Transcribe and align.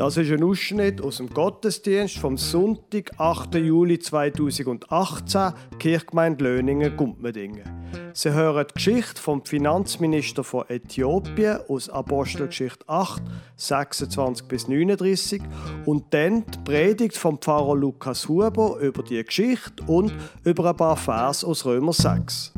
Das 0.00 0.16
ist 0.16 0.32
ein 0.32 0.42
Ausschnitt 0.42 1.02
aus 1.02 1.18
dem 1.18 1.28
Gottesdienst 1.28 2.16
vom 2.16 2.38
Sonntag, 2.38 3.10
8. 3.18 3.56
Juli 3.56 3.98
2018, 3.98 5.52
Kirchgemeinde 5.78 6.42
Löningen, 6.42 6.96
Gumpmedingen. 6.96 7.64
Sie 8.14 8.32
hören 8.32 8.64
die 8.70 8.72
Geschichte 8.72 9.20
vom 9.20 9.44
Finanzminister 9.44 10.42
von 10.42 10.64
Äthiopien 10.70 11.58
aus 11.68 11.90
Apostelgeschichte 11.90 12.88
8, 12.88 13.22
26 13.56 14.48
bis 14.48 14.68
39 14.68 15.42
und 15.84 16.14
dann 16.14 16.46
die 16.46 16.58
Predigt 16.64 17.18
vom 17.18 17.36
Pfarrer 17.36 17.76
Lukas 17.76 18.26
Huber 18.26 18.78
über 18.80 19.02
die 19.02 19.22
Geschichte 19.22 19.84
und 19.86 20.14
über 20.44 20.70
ein 20.70 20.76
paar 20.78 20.96
Vers 20.96 21.44
aus 21.44 21.66
Römer 21.66 21.92
6. 21.92 22.54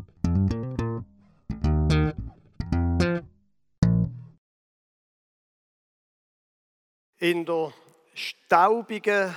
in 7.23 7.47
der 7.47 7.73
staubigen, 8.15 9.33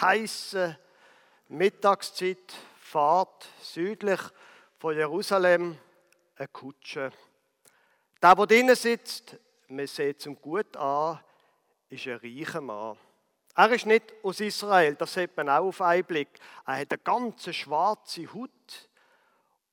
heißen 0.00 0.78
Mittagszeit 1.48 2.54
fahrt 2.80 3.46
südlich 3.60 4.18
von 4.78 4.96
Jerusalem 4.96 5.76
eine 6.36 6.48
Kutsche. 6.48 7.12
Der, 8.22 8.34
der 8.34 8.46
drinnen 8.46 8.74
sitzt, 8.74 9.36
man 9.68 9.86
sieht 9.86 10.26
es 10.26 10.40
gut 10.40 10.74
an, 10.78 11.20
ist 11.90 12.06
ein 12.06 12.16
reicher 12.16 12.62
Mann. 12.62 12.96
Er 13.54 13.72
ist 13.72 13.84
nicht 13.84 14.04
aus 14.22 14.40
Israel, 14.40 14.94
das 14.94 15.12
sieht 15.12 15.36
man 15.36 15.50
auch 15.50 15.66
auf 15.66 15.82
einen 15.82 16.04
Blick. 16.04 16.30
Er 16.66 16.78
hat 16.78 16.92
eine 16.92 16.98
ganze 16.98 17.52
schwarze 17.52 18.26
Haut 18.32 18.88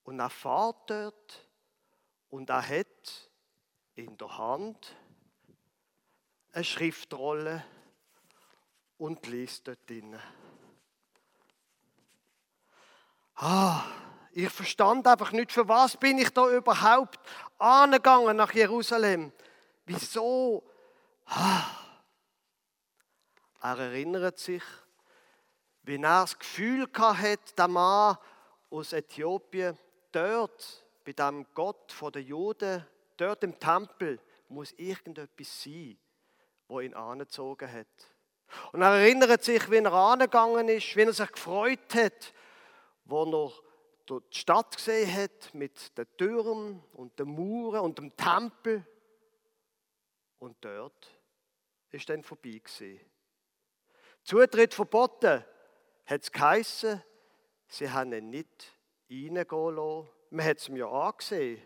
und 0.03 0.20
er 0.20 0.30
fährt 0.30 0.90
dort 0.90 1.48
und 2.31 2.50
er 2.50 2.67
hat 2.67 3.30
in 3.95 4.17
der 4.17 4.38
Hand 4.38 4.94
eine 6.56 6.64
Schriftrolle 6.64 7.66
und 8.98 9.28
liest 9.28 9.67
dort 9.67 9.89
drin. 9.89 10.17
Ah, 13.36 13.84
ich 14.31 14.50
verstand 14.50 15.06
einfach 15.06 15.33
nicht, 15.33 15.52
für 15.52 15.67
was 15.67 15.98
bin 15.98 16.17
ich 16.17 16.30
da 16.30 16.50
überhaupt 16.50 17.20
angegangen 17.58 18.38
nach 18.38 18.53
Jerusalem? 18.53 19.33
Wieso? 19.86 20.64
Ah. 21.26 21.66
Er 23.61 23.78
erinnert 23.78 24.39
sich, 24.39 24.64
wie 25.83 25.95
er 25.95 26.22
das 26.22 26.39
Gefühl 26.39 26.88
hat, 26.98 27.58
der 27.58 27.67
Mann 27.67 28.17
aus 28.70 28.94
Äthiopien, 28.94 29.78
dort 30.14 30.86
bei 31.03 31.11
dem 31.11 31.45
Gott 31.53 31.94
der 32.14 32.22
Juden, 32.22 32.88
dort 33.17 33.44
im 33.44 33.59
Tempel, 33.59 34.22
muss 34.48 34.72
irgendetwas 34.73 35.64
sein 35.64 35.98
wo 36.67 36.80
ihn 36.80 36.94
angezogen 36.94 37.71
hat. 37.71 37.88
Und 38.71 38.81
er 38.81 38.95
erinnert 38.95 39.44
sich, 39.44 39.69
wie 39.69 39.77
er 39.77 39.94
angegangen 39.94 40.69
ist, 40.69 40.95
wie 40.95 41.02
er 41.02 41.13
sich 41.13 41.31
gefreut 41.31 41.94
hat, 41.94 42.33
wo 43.05 43.23
er 43.23 43.52
die 44.09 44.38
Stadt 44.38 44.75
gesehen 44.75 45.13
hat 45.13 45.53
mit 45.53 45.97
den 45.97 46.08
Türmen 46.17 46.83
und 46.93 47.17
den 47.19 47.36
Mauern 47.36 47.81
und 47.81 47.97
dem 47.97 48.16
Tempel. 48.16 48.86
Und 50.39 50.58
dort 50.61 51.09
ist 51.91 52.09
dann 52.09 52.23
vorbei 52.23 52.61
gewesen. 52.63 52.99
Zutritt 54.23 54.73
verboten, 54.73 55.43
hat 56.05 56.21
es 56.21 56.31
geheissen, 56.31 57.03
sie 57.67 57.89
haben 57.89 58.13
ihn 58.13 58.30
nicht 58.30 58.73
reingehen 59.09 59.75
lassen. 59.75 60.09
Man 60.30 60.45
hat 60.45 60.58
es 60.58 60.67
ihm 60.67 60.77
ja 60.77 60.89
angesehen, 60.89 61.61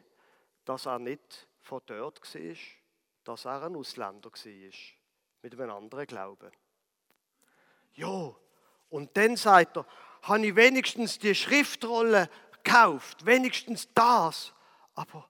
dass 0.65 0.85
er 0.85 0.99
nicht 0.99 1.47
von 1.61 1.81
dort 1.85 2.21
war 2.21 2.55
dass 3.29 3.45
er 3.45 3.61
ein 3.61 3.75
Ausländer 3.75 4.31
war, 4.31 4.71
mit 5.43 5.53
einem 5.53 5.69
anderen 5.69 6.07
Glauben. 6.07 6.51
Ja, 7.93 8.33
und 8.89 9.15
dann 9.15 9.37
sagt 9.37 9.77
er, 9.77 9.85
habe 10.23 10.47
ich 10.47 10.55
wenigstens 10.55 11.19
die 11.19 11.35
Schriftrolle 11.35 12.27
gekauft, 12.51 13.27
wenigstens 13.27 13.87
das. 13.93 14.51
Aber 14.95 15.29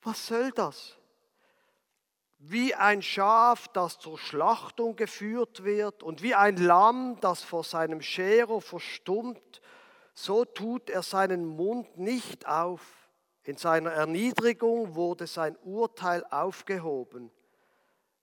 was 0.00 0.28
soll 0.28 0.50
das? 0.52 0.96
Wie 2.38 2.74
ein 2.74 3.02
Schaf, 3.02 3.68
das 3.68 3.98
zur 3.98 4.18
Schlachtung 4.18 4.96
geführt 4.96 5.62
wird 5.62 6.02
und 6.02 6.22
wie 6.22 6.34
ein 6.34 6.56
Lamm, 6.56 7.20
das 7.20 7.42
vor 7.42 7.64
seinem 7.64 8.00
Scherer 8.00 8.62
verstummt, 8.62 9.60
so 10.14 10.46
tut 10.46 10.88
er 10.88 11.02
seinen 11.02 11.44
Mund 11.44 11.98
nicht 11.98 12.46
auf. 12.46 12.99
In 13.44 13.56
seiner 13.56 13.92
Erniedrigung 13.92 14.94
wurde 14.94 15.26
sein 15.26 15.56
Urteil 15.58 16.24
aufgehoben. 16.30 17.30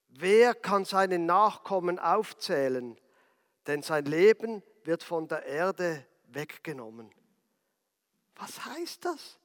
Wer 0.09 0.53
kann 0.53 0.85
seine 0.85 1.19
Nachkommen 1.19 1.99
aufzählen? 1.99 2.99
Denn 3.65 3.81
sein 3.81 4.05
Leben 4.05 4.63
wird 4.83 5.03
von 5.03 5.27
der 5.27 5.45
Erde 5.45 6.05
weggenommen. 6.27 7.11
Was 8.35 8.63
heißt 8.65 9.05
das? 9.05 9.39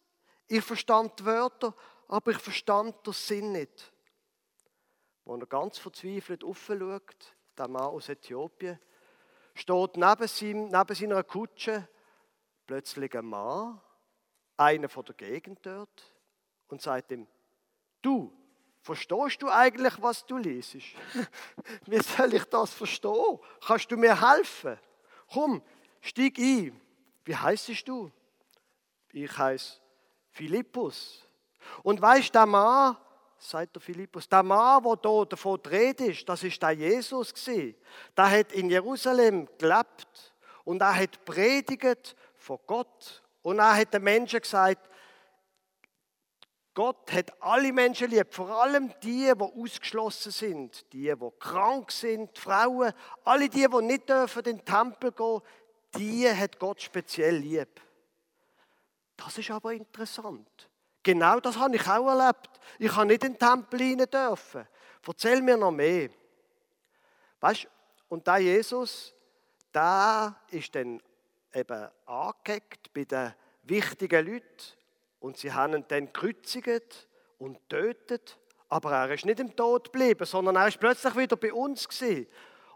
Ich 0.47 0.63
verstand 0.63 1.25
Wörter, 1.25 1.75
aber 2.09 2.33
ich 2.33 2.39
verstand 2.39 3.07
den 3.07 3.13
Sinn 3.15 3.53
nicht. 3.53 3.93
Wo 5.25 5.37
er 5.37 5.47
ganz 5.47 5.79
verzweifelt 5.79 6.45
aufschaut, 6.45 7.35
der 7.57 7.69
Mann 7.69 7.83
aus 7.83 8.09
Äthiopien, 8.09 8.79
steht 9.55 9.97
neben, 9.97 10.29
seinem, 10.29 10.69
neben 10.69 10.95
seiner 10.95 11.23
Kutsche 11.23 11.89
plötzlich 12.67 13.17
ein 13.17 13.27
Mann, 13.27 13.81
einer 14.57 14.89
von 14.89 15.05
der 15.05 15.15
Gegend 15.15 15.59
dort, 15.63 16.13
und 16.69 16.81
sagt 16.81 17.11
ihm, 17.11 17.27
du, 18.01 18.33
verstehst 18.81 19.43
du 19.43 19.49
eigentlich, 19.49 19.95
was 20.01 20.25
du 20.25 20.39
liest? 20.39 20.77
Wie 21.87 22.01
soll 22.01 22.35
ich 22.35 22.45
das 22.45 22.73
verstehen? 22.73 23.39
Kannst 23.65 23.91
du 23.91 23.97
mir 23.97 24.19
helfen? 24.31 24.79
Komm, 25.31 25.63
steig 26.01 26.39
ein. 26.39 26.81
Wie 27.25 27.37
heißt 27.37 27.87
du? 27.87 28.11
Ich 29.13 29.37
heiße 29.37 29.81
Philippus. 30.31 31.29
Und 31.83 32.01
weißt 32.01 32.35
der 32.35 32.47
Mann, 32.47 32.97
sagt 33.39 33.77
der 33.77 33.83
Philippus, 33.83 34.29
der 34.29 34.43
Mann, 34.43 34.83
der 34.83 34.99
hier 35.03 35.27
davon 35.27 35.61
redet 35.61 36.29
das 36.29 36.43
ist 36.43 36.63
der 36.63 36.73
Jesus 36.73 37.35
gewesen. 37.35 37.77
Der 38.17 38.31
hat 38.31 38.53
in 38.53 38.71
Jerusalem 38.71 39.47
gelebt 39.59 40.35
und 40.65 40.81
er 40.81 40.97
hat 40.97 41.25
predigt 41.25 42.17
von 42.35 42.59
Gott 42.67 43.22
und 43.43 43.59
er 43.59 43.77
hat 43.77 43.93
den 43.93 44.03
Menschen 44.03 44.41
gesagt, 44.41 44.89
Gott 46.75 47.13
hat 47.13 47.43
alle 47.43 47.73
Menschen 47.73 48.09
lieb, 48.09 48.33
vor 48.33 48.63
allem 48.63 48.93
die, 49.03 49.31
die 49.37 49.43
ausgeschlossen 49.43 50.33
sind, 50.33 50.91
die, 50.93 51.13
die 51.15 51.31
krank 51.39 51.93
sind, 51.93 52.39
Frauen, 52.39 52.93
alle 53.25 53.49
die, 53.49 53.67
die 53.69 53.83
nicht 53.83 54.09
dürfen 54.09 54.39
in 54.45 54.57
den 54.57 54.65
Tempel 54.65 55.13
gehen, 55.13 55.41
die 55.97 56.31
hat 56.31 56.59
Gott 56.59 56.81
speziell 56.81 57.37
lieb. 57.37 57.81
Das 59.17 59.37
ist 59.37 59.51
aber 59.51 59.75
interessant. 59.75 60.71
Genau 61.03 61.41
das 61.41 61.59
habe 61.59 61.77
ich 61.77 61.87
auch 61.87 62.09
erlebt. 62.09 62.49
Ich 62.79 62.95
habe 62.95 63.07
nicht 63.07 63.25
in 63.25 63.33
den 63.33 63.39
Tempel 63.39 63.81
rein 63.81 64.07
dürfen. 64.11 64.67
Erzähl 65.07 65.43
mir 65.43 65.57
noch 65.57 65.73
mehr. 65.73 66.09
Weißt 67.41 67.67
und 68.09 68.27
da 68.27 68.37
Jesus, 68.37 69.15
da 69.73 70.41
ist 70.51 70.75
dann 70.75 71.03
eben 71.55 71.89
angehackt 72.07 72.93
bei 72.93 73.05
den 73.05 73.35
wichtigen 73.63 74.27
Leuten 74.27 74.47
und 75.21 75.37
sie 75.37 75.53
haben 75.53 75.75
ihn 75.75 75.85
dann 75.89 76.07
gekreuzigt 76.07 77.09
und 77.39 77.59
tötet. 77.69 78.39
Aber 78.69 78.93
er 78.93 79.11
ist 79.13 79.27
nicht 79.27 79.41
im 79.41 79.55
Tod 79.55 79.93
geblieben, 79.93 80.25
sondern 80.25 80.57
er 80.57 80.69
ist 80.69 80.81
plötzlich 80.81 81.15
wieder 81.17 81.37
bei 81.37 81.53
uns 81.53 81.89
gewesen 81.89 82.27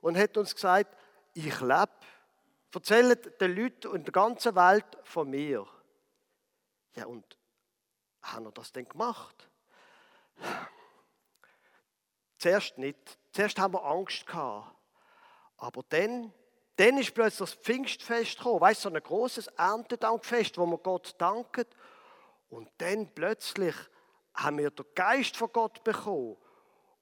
und 0.00 0.18
hat 0.18 0.36
uns 0.36 0.54
gesagt, 0.54 0.96
ich 1.34 1.60
lebe. 1.60 1.90
Erzählt 2.74 3.40
den 3.40 3.56
Leuten 3.56 3.94
in 3.94 4.04
der 4.04 4.12
ganzen 4.12 4.54
Welt 4.54 4.98
von 5.02 5.30
mir. 5.30 5.66
Ja, 6.94 7.06
und 7.06 7.38
haben 8.20 8.44
wir 8.44 8.52
das 8.52 8.70
denn 8.70 8.86
gemacht? 8.86 9.48
Zuerst 12.38 12.76
nicht. 12.76 13.18
Zuerst 13.32 13.58
haben 13.58 13.74
wir 13.74 13.84
Angst 13.84 14.26
gehabt. 14.26 14.76
Aber 15.56 15.82
dann, 15.88 16.32
dann 16.76 16.98
ist 16.98 17.14
plötzlich 17.14 17.50
das 17.50 17.54
Pfingstfest 17.54 18.36
gekommen. 18.36 18.60
Weißt 18.60 18.82
so 18.82 18.90
ein 18.90 19.02
großes 19.02 19.46
Erntedankfest, 19.48 20.58
wo 20.58 20.66
man 20.66 20.78
Gott 20.82 21.14
dankt. 21.18 21.66
Und 22.50 22.68
dann 22.78 23.08
plötzlich 23.14 23.74
haben 24.34 24.58
wir 24.58 24.70
den 24.70 24.84
Geist 24.94 25.36
von 25.36 25.50
Gott 25.52 25.82
bekommen. 25.82 26.36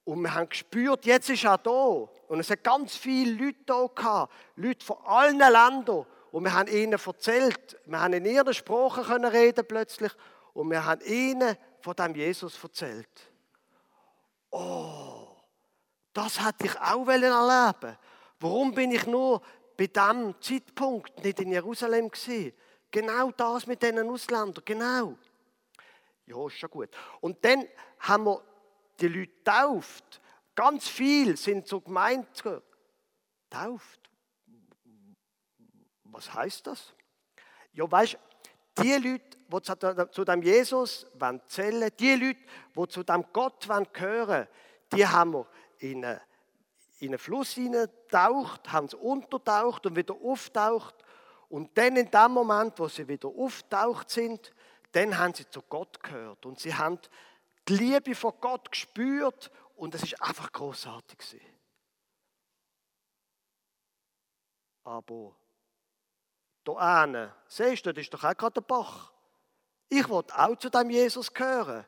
Und 0.05 0.21
wir 0.21 0.33
haben 0.33 0.47
gespürt, 0.47 1.05
jetzt 1.05 1.29
ist 1.29 1.43
er 1.43 1.57
da. 1.57 1.71
Und 1.71 2.39
es 2.39 2.49
hat 2.49 2.63
ganz 2.63 2.95
viele 2.95 3.43
Leute 3.43 3.59
da 3.65 3.87
gehabt. 3.93 4.33
Leute 4.55 4.85
von 4.85 4.97
allen 5.03 5.39
Ländern. 5.39 6.05
Und 6.31 6.43
wir 6.43 6.53
haben 6.53 6.67
ihnen 6.67 6.93
erzählt, 6.93 7.77
wir 7.85 7.99
haben 7.99 8.13
in 8.13 8.25
ihren 8.25 8.53
Sprachen 8.53 9.03
können 9.03 9.25
reden 9.25 9.65
plötzlich. 9.67 10.11
Und 10.53 10.69
wir 10.69 10.85
haben 10.85 11.01
ihnen 11.01 11.57
von 11.81 11.95
dem 11.95 12.15
Jesus 12.15 12.61
erzählt. 12.63 13.09
Oh, 14.51 15.27
das 16.13 16.45
hätte 16.45 16.65
ich 16.65 16.79
auch 16.79 17.07
erleben 17.07 17.97
Warum 18.39 18.73
bin 18.73 18.91
ich 18.91 19.05
nur 19.05 19.41
bei 19.77 19.87
diesem 19.87 20.35
Zeitpunkt 20.41 21.23
nicht 21.23 21.39
in 21.39 21.51
Jerusalem 21.51 22.09
gewesen? 22.09 22.53
Genau 22.91 23.31
das 23.31 23.67
mit 23.67 23.81
diesen 23.81 24.09
Ausländern, 24.09 24.63
genau. 24.63 25.17
Ja, 26.25 26.47
ist 26.47 26.57
schon 26.57 26.69
gut. 26.69 26.89
Und 27.21 27.43
dann 27.43 27.67
haben 27.99 28.25
wir 28.25 28.41
die 28.99 29.07
Leute 29.07 29.31
getauft. 29.33 30.21
Ganz 30.55 30.87
viel 30.87 31.35
sind 31.37 31.67
zur 31.67 31.83
Gemeinde 31.83 32.27
tauft. 33.49 33.99
Was 36.05 36.33
heißt 36.33 36.67
das? 36.67 36.93
Ja, 37.73 37.91
weißt 37.91 38.17
die 38.77 38.93
Leute, 38.93 39.37
die 39.47 40.11
zu 40.11 40.25
dem 40.25 40.41
Jesus 40.41 41.05
zählen 41.47 41.89
die 41.99 42.15
Leute, 42.15 42.39
die 42.75 42.87
zu 42.87 43.03
dem 43.03 43.25
Gott 43.31 43.67
wollen, 43.67 44.47
die 44.93 45.07
haben 45.07 45.33
wir 45.33 45.47
in 45.79 46.03
einen, 46.03 46.19
in 47.05 47.11
einen 47.11 47.19
Fluss 47.19 47.51
hineingetaucht, 47.51 48.71
haben 48.71 48.87
sie 48.87 48.97
untertaucht 48.97 49.85
und 49.85 49.95
wieder 49.95 50.15
auftaucht. 50.15 50.95
Und 51.49 51.77
dann 51.77 51.95
in 51.95 52.09
dem 52.09 52.31
Moment, 52.31 52.77
wo 52.79 52.87
sie 52.87 53.07
wieder 53.07 53.29
auftaucht 53.29 54.09
sind, 54.09 54.53
dann 54.91 55.17
haben 55.17 55.33
sie 55.33 55.49
zu 55.49 55.61
Gott 55.61 56.01
gehört. 56.01 56.45
Und 56.45 56.59
sie 56.59 56.73
haben 56.73 56.99
die 57.67 57.75
Liebe 57.75 58.15
von 58.15 58.33
Gott 58.39 58.71
gespürt 58.71 59.51
und 59.75 59.93
es 59.95 60.03
ist 60.03 60.21
einfach 60.21 60.51
großartig. 60.51 61.41
Aber 64.83 65.35
da 66.63 67.01
hinten, 67.01 67.31
siehst 67.47 67.85
du, 67.85 67.93
das 67.93 68.03
ist 68.03 68.13
doch 68.13 68.23
auch 68.23 68.37
gerade 68.37 68.53
der 68.53 68.61
Bach. 68.61 69.11
Ich 69.89 70.07
wollte 70.09 70.37
auch 70.37 70.55
zu 70.57 70.69
dem 70.69 70.89
Jesus 70.89 71.33
gehören. 71.33 71.85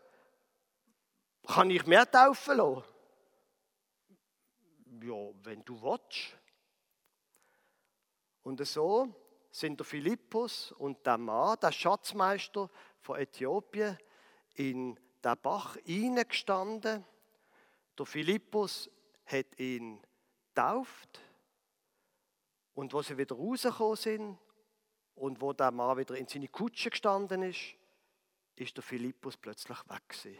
Kann 1.47 1.69
ich 1.69 1.85
mehr 1.85 2.09
taufen 2.09 2.57
lassen? 2.57 2.83
Ja, 5.01 5.29
wenn 5.43 5.63
du 5.63 5.81
willst. 5.81 6.35
Und 8.43 8.65
so 8.65 9.13
sind 9.51 9.79
der 9.79 9.85
Philippus 9.85 10.71
und 10.73 11.05
der 11.05 11.17
Mann, 11.17 11.57
der 11.61 11.71
Schatzmeister 11.71 12.69
von 12.99 13.19
Äthiopien, 13.19 13.97
in 14.55 14.99
den 15.23 15.37
Bach 15.41 15.77
hineingestanden. 15.83 17.05
Der 17.97 18.05
Philippus 18.05 18.89
hat 19.25 19.59
ihn 19.59 20.01
getauft. 20.49 21.21
Und 22.73 22.93
wo 22.93 23.01
sie 23.01 23.17
wieder 23.17 23.35
rausgekommen 23.35 23.95
sind 23.95 24.37
und 25.15 25.41
wo 25.41 25.53
der 25.53 25.71
Mann 25.71 25.97
wieder 25.97 26.15
in 26.15 26.27
seine 26.27 26.47
Kutsche 26.47 26.89
gestanden 26.89 27.43
ist, 27.43 27.75
ist 28.55 28.75
der 28.75 28.83
Philippus 28.83 29.37
plötzlich 29.37 29.77
weg 29.89 30.09
gewesen. 30.09 30.37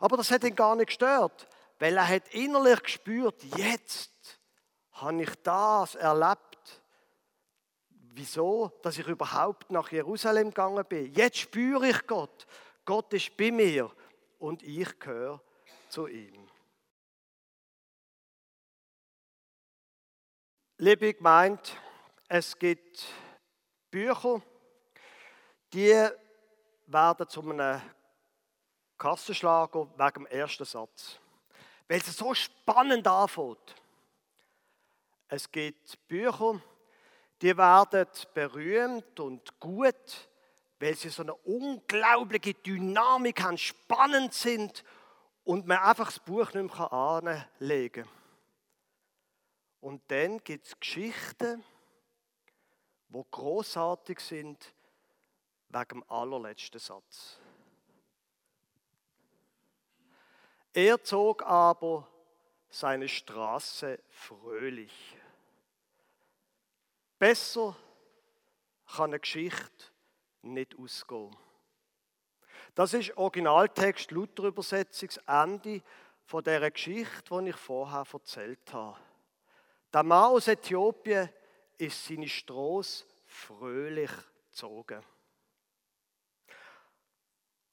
Aber 0.00 0.16
das 0.16 0.30
hat 0.30 0.44
ihn 0.44 0.54
gar 0.54 0.76
nicht 0.76 0.88
gestört, 0.88 1.48
weil 1.80 1.96
er 1.96 2.06
hat 2.06 2.28
innerlich 2.34 2.82
gespürt, 2.82 3.42
jetzt 3.56 4.38
habe 4.92 5.22
ich 5.22 5.34
das 5.42 5.94
erlebt. 5.94 6.82
Wieso? 7.88 8.68
Dass 8.82 8.98
ich 8.98 9.06
überhaupt 9.06 9.70
nach 9.72 9.90
Jerusalem 9.90 10.48
gegangen 10.48 10.84
bin. 10.84 11.12
Jetzt 11.14 11.38
spüre 11.38 11.88
ich 11.88 12.06
Gott. 12.06 12.46
Gott 12.84 13.12
ist 13.14 13.34
bei 13.34 13.50
mir 13.50 13.90
und 14.38 14.62
ich 14.62 14.98
gehöre 14.98 15.42
zu 15.88 16.06
ihm. 16.06 16.46
Liebe 20.76 21.14
Gemeinde, 21.14 21.62
es 22.28 22.58
gibt 22.58 23.06
Bücher, 23.90 24.42
die 25.72 26.08
werden 26.86 27.28
zu 27.28 27.40
einem 27.40 27.80
Kassenschlager 28.98 29.88
wegen 29.96 30.24
dem 30.24 30.26
ersten 30.26 30.64
Satz. 30.66 31.18
Weil 31.90 31.98
es 31.98 32.16
so 32.16 32.32
spannend 32.34 33.08
anfängt. 33.08 33.74
Es 35.26 35.50
gibt 35.50 36.06
Bücher, 36.06 36.62
die 37.42 37.56
werden 37.56 38.06
berühmt 38.32 39.18
und 39.18 39.58
gut, 39.58 40.28
weil 40.78 40.94
sie 40.94 41.08
so 41.08 41.22
eine 41.22 41.34
unglaubliche 41.34 42.54
Dynamik 42.54 43.42
haben, 43.42 43.58
spannend 43.58 44.34
sind 44.34 44.84
und 45.42 45.66
man 45.66 45.78
einfach 45.78 46.06
das 46.06 46.20
Buch 46.20 46.52
nicht 46.54 46.78
mehr 46.78 46.92
anlegen 46.92 48.04
kann. 48.04 48.12
Und 49.80 50.08
dann 50.12 50.38
gibt 50.44 50.68
es 50.68 50.78
Geschichten, 50.78 51.64
wo 53.08 53.24
großartig 53.24 54.20
sind 54.20 54.64
wegen 55.70 55.88
dem 55.88 56.04
allerletzten 56.08 56.78
Satz. 56.78 57.39
Er 60.72 61.02
zog 61.02 61.42
aber 61.42 62.06
seine 62.68 63.08
Straße 63.08 63.98
fröhlich. 64.08 65.16
Besser 67.18 67.76
kann 68.86 69.10
eine 69.10 69.20
Geschichte 69.20 69.86
nicht 70.42 70.78
ausgehen. 70.78 71.36
Das 72.74 72.94
ist 72.94 73.16
Originaltext 73.16 74.12
Luther-Übersetzung, 74.12 75.10
Ende 75.26 75.82
von 76.24 76.44
der 76.44 76.70
Geschichte, 76.70 77.42
die 77.42 77.50
ich 77.50 77.56
vorher 77.56 78.06
erzählt 78.12 78.72
habe. 78.72 78.96
Der 79.92 80.04
Mann 80.04 80.30
aus 80.30 80.46
Äthiopien 80.46 81.28
ist 81.76 82.06
seine 82.06 82.28
Straße 82.28 83.04
fröhlich 83.26 84.12
gezogen. 84.50 85.02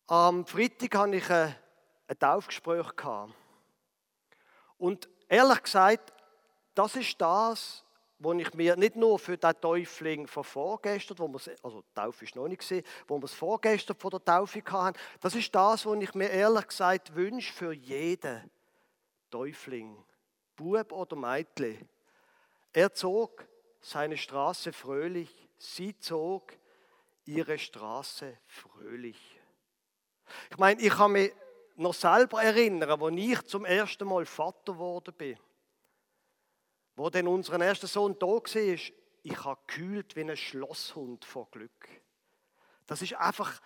Am 0.07 0.45
Freitag 0.47 0.95
hatte 0.95 1.15
ich 1.15 1.29
ein, 2.07 2.19
Taufgespräch. 2.19 2.87
Und 4.77 5.09
ehrlich 5.27 5.63
gesagt, 5.63 6.13
das 6.75 6.95
ist 6.95 7.19
das, 7.19 7.83
was 8.19 8.37
ich 8.37 8.53
mir 8.53 8.75
nicht 8.75 8.95
nur 8.95 9.19
für 9.19 9.37
den 9.37 9.61
Täufling 9.61 10.27
von 10.27 10.43
vorgestern, 10.43 11.19
wo 11.19 11.27
wir, 11.27 11.39
also 11.61 11.81
die 11.81 11.93
Taufe 11.93 12.25
ist 12.25 12.35
noch 12.35 12.47
nicht 12.47 12.59
gesehen, 12.59 12.83
wo 13.07 13.17
wir 13.17 13.25
es 13.25 13.33
vorgestern 13.33 13.95
von 13.95 14.11
der 14.11 14.23
Taufe 14.25 14.63
hatten, 14.65 14.99
das 15.21 15.35
ist 15.35 15.53
das, 15.53 15.85
was 15.85 16.01
ich 16.01 16.13
mir 16.15 16.29
ehrlich 16.29 16.67
gesagt 16.67 17.15
wünsche 17.15 17.53
für 17.53 17.73
jeden 17.73 18.49
Täufling, 19.29 20.03
Bub 20.55 20.91
oder 20.91 21.15
Mädchen. 21.15 21.87
Er 22.73 22.93
zog 22.93 23.47
seine 23.81 24.17
Straße 24.17 24.73
fröhlich, 24.73 25.49
sie 25.57 25.97
zog 25.99 26.53
ihre 27.25 27.59
Straße 27.59 28.37
fröhlich. 28.47 29.39
Ich 30.49 30.57
meine, 30.57 30.81
ich 30.81 30.89
kann 30.89 31.11
mich 31.11 31.31
noch 31.77 31.93
selber 31.93 32.41
erinnern, 32.41 33.01
als 33.01 33.15
ich 33.15 33.41
zum 33.43 33.65
ersten 33.65 34.07
Mal 34.07 34.25
Vater 34.25 34.73
geworden 34.73 35.13
bin. 35.15 35.37
Wo 36.95 37.09
dann 37.09 37.27
unser 37.27 37.59
erster 37.61 37.87
Sohn 37.87 38.17
da 38.19 38.27
war, 38.27 38.43
ich 38.43 39.43
habe 39.43 39.59
gekühlt 39.67 40.15
wie 40.15 40.21
ein 40.21 40.35
Schlosshund 40.35 41.23
vor 41.25 41.49
Glück. 41.51 41.89
Das 42.87 43.01
ist 43.01 43.13
einfach, 43.15 43.61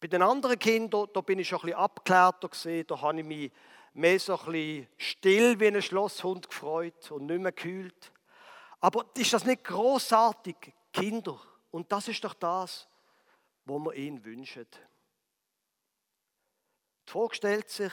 bei 0.00 0.08
den 0.08 0.22
anderen 0.22 0.58
Kindern, 0.58 1.08
da 1.12 1.20
bin 1.20 1.38
ich 1.38 1.48
schon 1.48 1.60
ein 1.60 1.66
bisschen 1.66 1.78
abgeklärter 1.78 2.48
gesehen, 2.48 2.86
da 2.86 3.00
habe 3.00 3.20
ich 3.20 3.26
mich 3.26 3.52
mehr 3.92 4.18
so 4.18 4.38
ein 4.38 4.44
bisschen 4.46 4.88
still 4.96 5.60
wie 5.60 5.68
ein 5.68 5.82
Schlosshund 5.82 6.48
gefreut 6.48 7.10
und 7.10 7.26
nicht 7.26 7.40
mehr 7.40 7.52
gekühlt. 7.52 8.12
Aber 8.80 9.04
ist 9.16 9.32
das 9.32 9.44
nicht 9.44 9.64
großartig, 9.64 10.56
Kinder? 10.92 11.38
Und 11.70 11.92
das 11.92 12.08
ist 12.08 12.24
doch 12.24 12.34
das, 12.34 12.88
wo 13.64 13.78
wir 13.78 13.94
ihnen 13.94 14.24
wünschen. 14.24 14.66
Die 17.10 17.12
Frage 17.18 17.34
stellt 17.34 17.68
sich, 17.68 17.92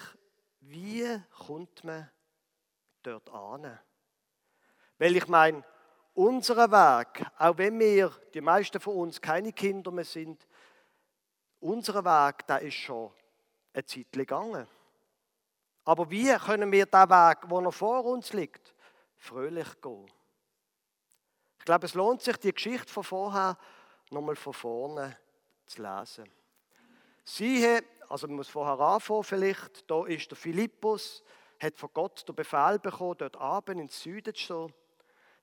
wie 0.59 1.24
kommt 1.47 1.83
man 1.83 2.07
dort 3.01 3.27
an? 3.31 3.79
Weil 5.00 5.15
ich 5.15 5.27
meine, 5.27 5.63
unser 6.13 6.69
Weg, 6.69 7.25
auch 7.39 7.57
wenn 7.57 7.79
wir, 7.79 8.12
die 8.36 8.41
meisten 8.41 8.79
von 8.79 8.93
uns, 8.93 9.19
keine 9.19 9.53
Kinder 9.53 9.89
mehr 9.89 10.05
sind, 10.05 10.45
unser 11.59 12.05
Weg, 12.05 12.45
der 12.45 12.62
ist 12.62 12.75
schon 12.75 13.12
eine 13.74 13.86
Zeit 13.86 14.12
gegangen. 14.12 14.67
Aber 15.83 16.12
wie 16.12 16.31
können 16.36 16.71
wir 16.71 16.86
den 16.86 17.09
Weg, 17.09 17.50
der 17.50 17.62
noch 17.62 17.74
vor 17.74 18.05
uns 18.05 18.33
liegt, 18.33 18.75
fröhlich 19.15 19.81
gehen? 19.81 20.12
Ich 21.57 21.65
glaube, 21.65 21.88
es 21.88 21.95
lohnt 21.95 22.21
sich, 22.21 22.38
die 22.38 22.53
Geschichte 22.53 22.93
von 22.93 23.03
vorher 23.03 23.57
nochmal 24.12 24.36
von 24.36 24.53
vorne 24.53 25.17
zu 25.65 25.81
lesen. 25.81 26.31
Siehe, 27.24 27.83
also 28.10 28.28
man 28.28 28.38
muss 28.38 28.48
vorher 28.48 28.80
anfangen 28.80 29.24
vielleicht, 29.24 29.90
da 29.90 30.06
ist 30.06 30.30
der 30.30 30.38
Philippus, 30.38 31.24
hat 31.60 31.78
von 31.78 31.90
Gott 31.94 32.28
den 32.28 32.36
Befehl 32.36 32.80
bekommen, 32.80 33.18
dort 33.18 33.38
abend 33.38 33.82
ins 33.82 34.02
Süden 34.02 34.34
zu. 34.36 34.70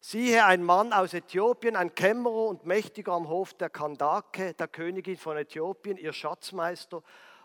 Siehe, 0.01 0.45
ein 0.45 0.63
Mann 0.63 0.93
aus 0.93 1.15
Äthiopien, 1.15 1.77
ein 1.77 1.95
Kämmerer 1.95 2.49
und 2.49 2.67
Mächtiger 2.67 3.13
am 3.13 3.29
Hof 3.29 3.55
der 3.55 3.71
Kandake, 3.71 4.55
der 4.55 4.69
Königin 4.69 5.17
von 5.17 5.37
Äthiopien, 5.37 5.97
ihr 5.97 6.13
Schatzmeister, 6.13 7.03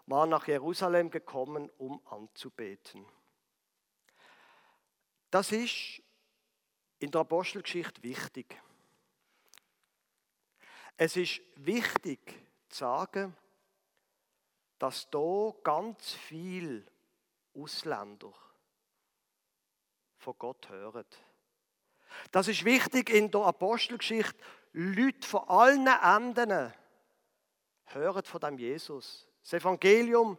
war 0.07 0.25
nach 0.25 0.47
Jerusalem 0.47 1.09
gekommen, 1.09 1.69
um 1.77 2.01
anzubeten. 2.07 3.05
Das 5.31 5.51
ist 5.51 6.01
in 6.99 7.11
der 7.11 7.21
Apostelgeschichte 7.21 8.03
wichtig. 8.03 8.61
Es 10.97 11.15
ist 11.15 11.41
wichtig 11.55 12.19
zu 12.67 12.79
sagen, 12.79 13.35
dass 14.79 15.09
da 15.09 15.53
ganz 15.63 16.13
viel 16.13 16.85
Ausländer 17.53 18.33
von 20.17 20.35
Gott 20.37 20.69
hören. 20.69 21.05
Das 22.31 22.47
ist 22.47 22.65
wichtig 22.65 23.09
in 23.09 23.29
der 23.29 23.41
Apostelgeschichte. 23.41 24.37
Leute 24.71 25.27
von 25.27 25.47
allen 25.47 25.87
Enden 25.87 26.73
hören 27.85 28.23
von 28.23 28.39
dem 28.41 28.57
Jesus. 28.57 29.27
Das 29.43 29.53
Evangelium 29.53 30.37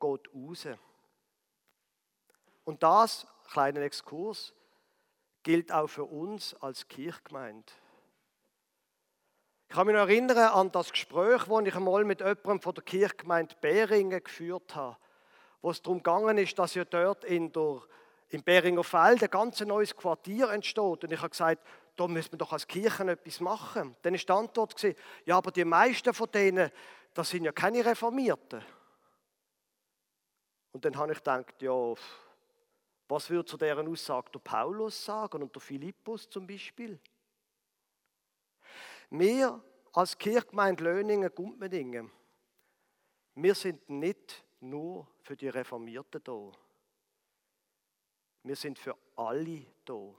geht 0.00 0.34
raus. 0.34 0.66
Und 2.64 2.82
das, 2.82 3.26
kleinen 3.50 3.82
Exkurs, 3.82 4.54
gilt 5.42 5.72
auch 5.72 5.88
für 5.88 6.04
uns 6.04 6.54
als 6.54 6.86
Kirchgemeinde. 6.88 7.72
Ich 9.72 9.76
kann 9.76 9.86
mich 9.86 9.96
noch 9.96 10.02
erinnern 10.02 10.36
an 10.36 10.70
das 10.70 10.92
Gespräch, 10.92 11.44
das 11.44 11.64
ich 11.64 11.74
einmal 11.74 12.04
mit 12.04 12.20
jemandem 12.20 12.60
von 12.60 12.74
der 12.74 12.84
Kirchgemeinde 12.84 13.56
Beringen 13.58 14.22
geführt 14.22 14.74
habe, 14.74 14.98
wo 15.62 15.70
es 15.70 15.80
darum 15.80 15.96
gegangen 15.96 16.36
ist, 16.36 16.58
dass 16.58 16.74
ja 16.74 16.84
dort 16.84 17.24
in 17.24 17.50
der, 17.50 17.80
im 18.28 18.42
Beringer 18.42 18.84
Feld 18.84 19.22
ein 19.22 19.30
ganz 19.30 19.60
neues 19.60 19.96
Quartier 19.96 20.50
entsteht. 20.50 21.04
Und 21.04 21.10
ich 21.10 21.18
habe 21.18 21.30
gesagt, 21.30 21.66
da 21.96 22.06
müssen 22.06 22.32
wir 22.32 22.38
doch 22.38 22.52
als 22.52 22.68
Kirchen 22.68 23.08
etwas 23.08 23.40
machen. 23.40 23.96
Dann 24.02 24.12
ist 24.12 24.28
die 24.28 24.32
Antwort 24.34 24.76
ja, 25.24 25.38
aber 25.38 25.50
die 25.50 25.64
meisten 25.64 26.12
von 26.12 26.30
denen, 26.30 26.70
das 27.14 27.30
sind 27.30 27.44
ja 27.44 27.52
keine 27.52 27.82
Reformierten. 27.82 28.62
Und 30.72 30.84
dann 30.84 30.98
habe 30.98 31.12
ich 31.12 31.18
gedacht, 31.18 31.62
ja, 31.62 31.94
was 33.08 33.30
würde 33.30 33.46
zu 33.46 33.56
deren 33.56 33.88
Aussage 33.88 34.32
der 34.32 34.40
Paulus 34.40 35.02
sagen 35.02 35.42
und 35.42 35.54
der 35.54 35.62
Philippus 35.62 36.28
zum 36.28 36.46
Beispiel? 36.46 37.00
Wir 39.14 39.62
als 39.92 40.16
Kirchgemeinde 40.16 40.84
Löningen, 40.84 41.30
Gumpmedingen, 41.34 42.10
wir 43.34 43.54
sind 43.54 43.86
nicht 43.90 44.42
nur 44.60 45.06
für 45.20 45.36
die 45.36 45.50
Reformierten 45.50 46.22
da. 46.24 46.50
Wir 48.42 48.56
sind 48.56 48.78
für 48.78 48.96
alle 49.16 49.66
da. 49.84 50.14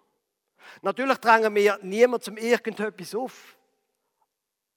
Natürlich 0.83 1.17
drängen 1.17 1.55
wir 1.55 1.79
niemand 1.81 2.23
zum 2.23 2.37
irgendetwas 2.37 3.15
auf. 3.15 3.57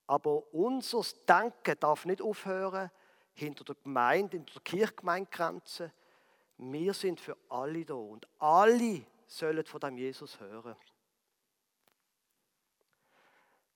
Aber 0.07 0.51
unser 0.55 1.03
Denken 1.29 1.79
darf 1.79 2.07
nicht 2.07 2.23
aufhören 2.23 2.91
hinter 3.35 3.65
der 3.65 3.75
Gemeinde, 3.75 4.39
hinter 4.39 4.55
der 4.55 4.63
Kirchgemeindegrenze. 4.63 5.93
Wir 6.57 6.95
sind 6.95 7.21
für 7.21 7.37
alle 7.51 7.85
da 7.85 7.93
und 7.93 8.27
alle 8.39 9.05
sollen 9.27 9.67
von 9.67 9.81
dem 9.81 9.99
Jesus 9.99 10.41
hören. 10.41 10.75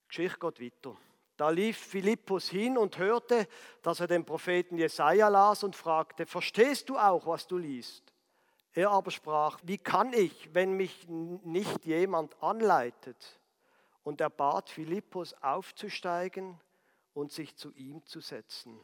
Geschichte 0.11 0.39
geht 0.39 0.59
weiter. 0.59 0.97
Da 1.37 1.49
lief 1.49 1.77
Philippus 1.77 2.49
hin 2.49 2.77
und 2.77 2.97
hörte, 2.97 3.47
dass 3.81 4.01
er 4.01 4.07
den 4.07 4.25
Propheten 4.25 4.77
Jesaja 4.77 5.29
las 5.29 5.63
und 5.63 5.73
fragte: 5.75 6.25
Verstehst 6.25 6.89
du 6.89 6.97
auch, 6.97 7.25
was 7.25 7.47
du 7.47 7.57
liest? 7.57 8.13
Er 8.73 8.91
aber 8.91 9.09
sprach: 9.09 9.59
Wie 9.63 9.77
kann 9.77 10.11
ich, 10.11 10.53
wenn 10.53 10.73
mich 10.73 11.07
nicht 11.07 11.85
jemand 11.85 12.41
anleitet? 12.43 13.39
Und 14.03 14.19
er 14.19 14.29
bat 14.29 14.69
Philippus 14.69 15.33
aufzusteigen 15.41 16.59
und 17.13 17.31
sich 17.31 17.55
zu 17.55 17.71
ihm 17.71 18.05
zu 18.05 18.19
setzen. 18.19 18.79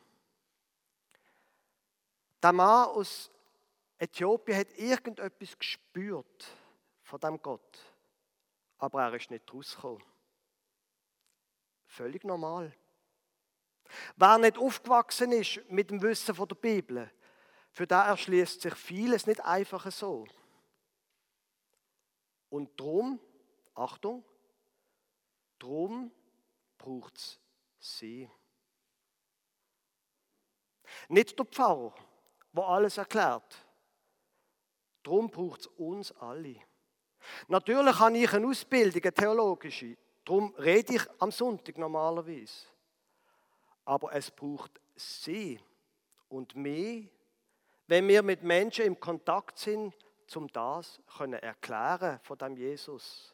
Der 2.41 2.53
Mann 2.53 2.87
aus 2.89 3.29
Äthiopien 3.97 4.59
hat 4.59 4.77
irgendetwas 4.77 5.57
gespürt 5.57 6.47
von 7.01 7.19
dem 7.19 7.41
Gott, 7.41 7.79
aber 8.77 9.03
er 9.03 9.13
ist 9.15 9.31
nicht 9.31 9.51
rausgekommen. 9.53 10.16
Völlig 11.87 12.23
normal. 12.23 12.75
Wer 14.15 14.37
nicht 14.37 14.57
aufgewachsen 14.57 15.31
ist 15.31 15.61
mit 15.69 15.89
dem 15.89 16.01
Wissen 16.01 16.35
von 16.35 16.47
der 16.47 16.55
Bibel, 16.55 17.11
für 17.71 17.87
da 17.87 18.07
erschließt 18.07 18.61
sich 18.61 18.73
vieles 18.75 19.27
nicht 19.27 19.43
einfach 19.43 19.89
so. 19.91 20.27
Und 22.49 22.79
drum, 22.79 23.19
Achtung, 23.75 24.23
drum 25.59 26.11
braucht 26.77 27.17
es 27.17 27.39
sie. 27.79 28.29
Nicht 31.09 31.37
der 31.37 31.45
Pfarrer, 31.45 31.93
der 32.53 32.63
alles 32.63 32.97
erklärt. 32.97 33.65
Drum 35.03 35.29
braucht 35.29 35.61
es 35.61 35.67
uns 35.67 36.11
alle. 36.13 36.55
Natürlich 37.47 37.99
habe 37.99 38.17
ich 38.17 38.33
eine 38.33 38.47
Ausbildung, 38.47 39.01
eine 39.01 39.13
theologische. 39.13 39.97
Darum 40.27 40.53
rede 40.55 40.95
ich 40.95 41.01
am 41.19 41.31
Sonntag 41.31 41.77
normalerweise. 41.77 42.67
Aber 43.85 44.11
es 44.11 44.29
braucht 44.29 44.81
sie 44.93 45.57
und 46.27 46.53
mich, 46.53 47.09
wenn 47.87 48.05
wir 48.09 48.21
mit 48.21 48.43
Menschen 48.43 48.83
im 48.83 48.99
Kontakt 48.99 49.57
sind, 49.57 49.95
zum 50.27 50.51
das 50.51 50.99
können 51.17 51.41
erklären 51.41 52.19
von 52.23 52.37
dem 52.37 52.57
Jesus. 52.57 53.33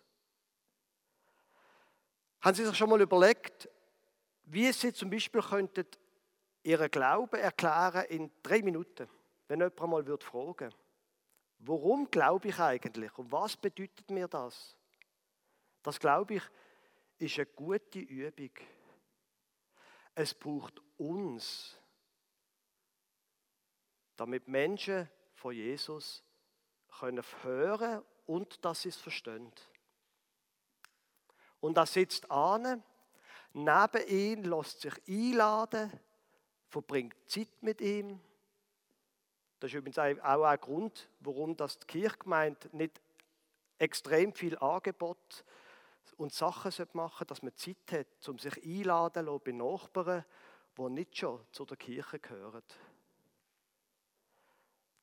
Haben 2.41 2.55
Sie 2.55 2.63
sich 2.63 2.77
schon 2.77 2.91
mal 2.91 3.01
überlegt, 3.01 3.67
wie 4.43 4.71
Sie 4.71 4.93
zum 4.93 5.09
Beispiel 5.09 5.41
könnten 5.41 5.87
Ihren 6.61 6.91
Glauben 6.91 7.39
erklären 7.39 8.05
in 8.09 8.31
drei 8.43 8.61
Minuten, 8.61 9.09
wenn 9.47 9.61
jemand 9.61 9.79
mal 9.79 10.05
würde 10.05 10.23
fragen, 10.23 10.71
warum 11.57 12.11
glaube 12.11 12.49
ich 12.49 12.59
eigentlich 12.59 13.17
und 13.17 13.31
was 13.31 13.57
bedeutet 13.57 14.11
mir 14.11 14.27
das? 14.27 14.77
Das 15.81 15.99
glaube 15.99 16.35
ich 16.35 16.43
ist 17.19 17.37
eine 17.37 17.45
gute 17.47 17.99
Übung. 17.99 18.51
Es 20.15 20.33
braucht 20.33 20.81
uns, 20.97 21.77
damit 24.15 24.47
Menschen 24.47 25.09
von 25.33 25.53
Jesus 25.53 26.23
können 26.99 27.23
hören 27.41 28.03
und 28.25 28.63
dass 28.63 28.83
sie 28.83 28.89
es 28.89 28.97
verstehen. 28.97 29.51
Und 31.59 31.77
er 31.77 31.85
sitzt 31.85 32.29
an, 32.29 32.83
neben 33.53 34.07
ihm, 34.07 34.43
lässt 34.43 34.81
sich 34.81 34.93
einladen, 35.07 35.91
verbringt 36.67 37.15
Zeit 37.27 37.61
mit 37.61 37.81
ihm. 37.81 38.19
Das 39.59 39.71
ist 39.71 39.75
übrigens 39.75 39.97
auch 39.97 40.43
ein 40.43 40.59
Grund, 40.59 41.09
warum 41.21 41.55
das 41.55 41.79
die 41.79 41.87
Kirchgemeinde 41.87 42.69
nicht 42.73 43.01
extrem 43.77 44.33
viel 44.33 44.57
Angebot 44.57 45.45
und 46.17 46.33
Sachen 46.33 46.71
machen 46.93 47.11
sollte, 47.17 47.25
dass 47.25 47.43
man 47.43 47.55
Zeit 47.55 47.91
hat, 47.91 48.27
um 48.27 48.37
sich 48.37 48.63
einladen 48.63 49.25
zu 49.25 49.39
bei 49.39 49.51
Nachbarn, 49.51 50.25
die 50.77 50.89
nicht 50.89 51.17
schon 51.17 51.39
zu 51.51 51.65
der 51.65 51.77
Kirche 51.77 52.19
gehören. 52.19 52.63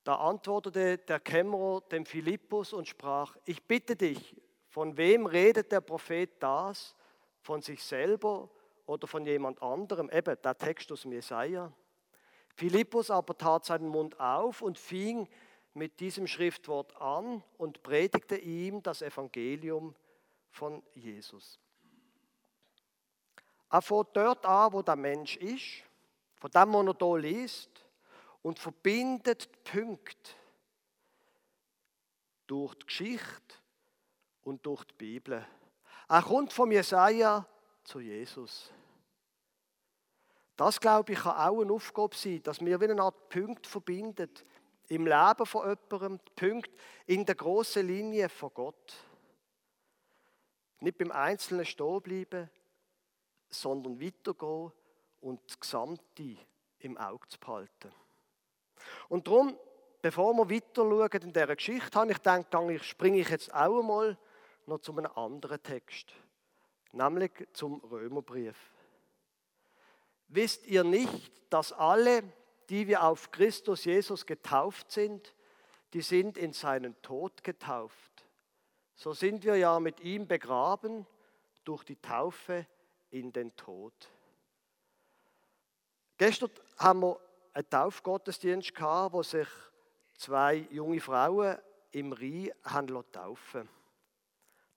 Da 0.03 0.15
antwortete 0.15 0.97
der 0.97 1.19
Kämmerer 1.19 1.81
dem 1.81 2.05
Philippus 2.05 2.73
und 2.73 2.87
sprach, 2.87 3.37
ich 3.45 3.61
bitte 3.63 3.95
dich, 3.95 4.35
von 4.69 4.97
wem 4.97 5.25
redet 5.25 5.71
der 5.71 5.81
Prophet 5.81 6.31
das? 6.41 6.95
Von 7.41 7.61
sich 7.61 7.83
selber 7.83 8.49
oder 8.85 9.05
von 9.07 9.25
jemand 9.25 9.61
anderem? 9.61 10.09
Eben, 10.09 10.37
der 10.41 10.57
Text 10.57 10.91
aus 10.91 11.03
Jesaja. 11.03 11.71
Philippus 12.55 13.11
aber 13.11 13.37
tat 13.37 13.65
seinen 13.65 13.89
Mund 13.89 14.19
auf 14.19 14.61
und 14.61 14.77
fing 14.77 15.27
mit 15.73 15.99
diesem 15.99 16.27
Schriftwort 16.27 16.95
an 16.97 17.43
und 17.57 17.83
predigte 17.83 18.37
ihm 18.37 18.81
das 18.83 19.01
Evangelium 19.01 19.95
von 20.51 20.83
Jesus. 20.93 21.59
Er 23.69 23.81
fängt 23.81 24.09
dort 24.13 24.45
an, 24.45 24.73
wo 24.73 24.81
der 24.81 24.95
Mensch 24.95 25.37
ist, 25.37 25.83
von 26.35 26.51
dem, 26.51 26.73
was 26.73 26.95
er 26.99 27.07
hier 27.07 27.17
liest, 27.17 27.85
und 28.41 28.59
verbindet 28.59 29.49
die 29.53 29.71
Punkte 29.71 30.31
durch 32.47 32.75
die 32.75 32.85
Geschichte 32.85 33.55
und 34.43 34.65
durch 34.65 34.83
die 34.85 34.93
Bibel. 34.95 35.45
Er 36.09 36.21
kommt 36.21 36.51
von 36.51 36.71
Jesaja 36.71 37.45
zu 37.83 37.99
Jesus. 37.99 38.71
Das, 40.57 40.79
glaube 40.79 41.13
ich, 41.13 41.19
kann 41.19 41.37
auch 41.37 41.61
eine 41.61 41.71
Aufgabe 41.71 42.15
sein, 42.15 42.43
dass 42.43 42.59
wir 42.59 42.79
wie 42.79 42.85
eine 42.85 43.01
Art 43.01 43.29
Punkt 43.29 43.65
verbinden 43.65 44.29
im 44.89 45.07
Leben 45.07 45.45
von 45.45 45.77
jemandem, 45.89 46.19
Punkt 46.35 46.69
in 47.05 47.25
der 47.25 47.35
großen 47.35 47.87
Linie 47.87 48.27
von 48.27 48.53
Gott. 48.53 48.93
Nicht 50.81 50.97
beim 50.97 51.11
Einzelnen 51.11 51.65
stehen 51.65 52.01
bleiben, 52.01 52.49
sondern 53.49 54.01
weitergehen 54.01 54.71
und 55.21 55.39
das 55.47 55.59
Gesamte 55.59 56.37
im 56.79 56.97
Auge 56.97 57.27
zu 57.27 57.39
behalten. 57.39 57.91
Und 59.07 59.27
darum, 59.27 59.57
bevor 60.01 60.33
wir 60.33 60.49
weiter 60.49 60.83
schauen 60.83 61.21
in 61.21 61.33
dieser 61.33 61.55
Geschichte, 61.55 61.99
habe 61.99 62.11
ich 62.11 62.17
gedacht, 62.17 62.47
springe 62.83 63.19
ich 63.19 63.29
jetzt 63.29 63.53
auch 63.53 63.79
einmal 63.79 64.17
noch 64.65 64.79
zu 64.79 64.97
einem 64.97 65.11
anderen 65.15 65.61
Text, 65.61 66.13
nämlich 66.93 67.31
zum 67.53 67.79
Römerbrief. 67.81 68.57
Wisst 70.29 70.65
ihr 70.65 70.83
nicht, 70.83 71.31
dass 71.51 71.73
alle, 71.73 72.23
die 72.69 72.87
wir 72.87 73.03
auf 73.03 73.31
Christus 73.31 73.85
Jesus 73.85 74.25
getauft 74.25 74.91
sind, 74.91 75.35
die 75.93 76.01
sind 76.01 76.37
in 76.37 76.53
seinen 76.53 76.99
Tod 77.01 77.43
getauft? 77.43 78.10
So 79.01 79.13
sind 79.13 79.43
wir 79.43 79.55
ja 79.55 79.79
mit 79.79 79.99
ihm 80.01 80.27
begraben 80.27 81.07
durch 81.63 81.83
die 81.83 81.95
Taufe 81.95 82.67
in 83.09 83.33
den 83.33 83.55
Tod. 83.55 83.95
Gestern 86.17 86.51
haben 86.77 86.99
wir 87.01 87.19
einen 87.51 87.67
Taufgottesdienst 87.67 88.75
gehabt, 88.75 89.13
wo 89.13 89.23
sich 89.23 89.47
zwei 90.13 90.67
junge 90.69 90.99
Frauen 90.99 91.57
im 91.89 92.13
Rhein 92.13 92.51
haben 92.63 93.11
taufen 93.11 93.67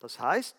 Das 0.00 0.18
heißt, 0.18 0.56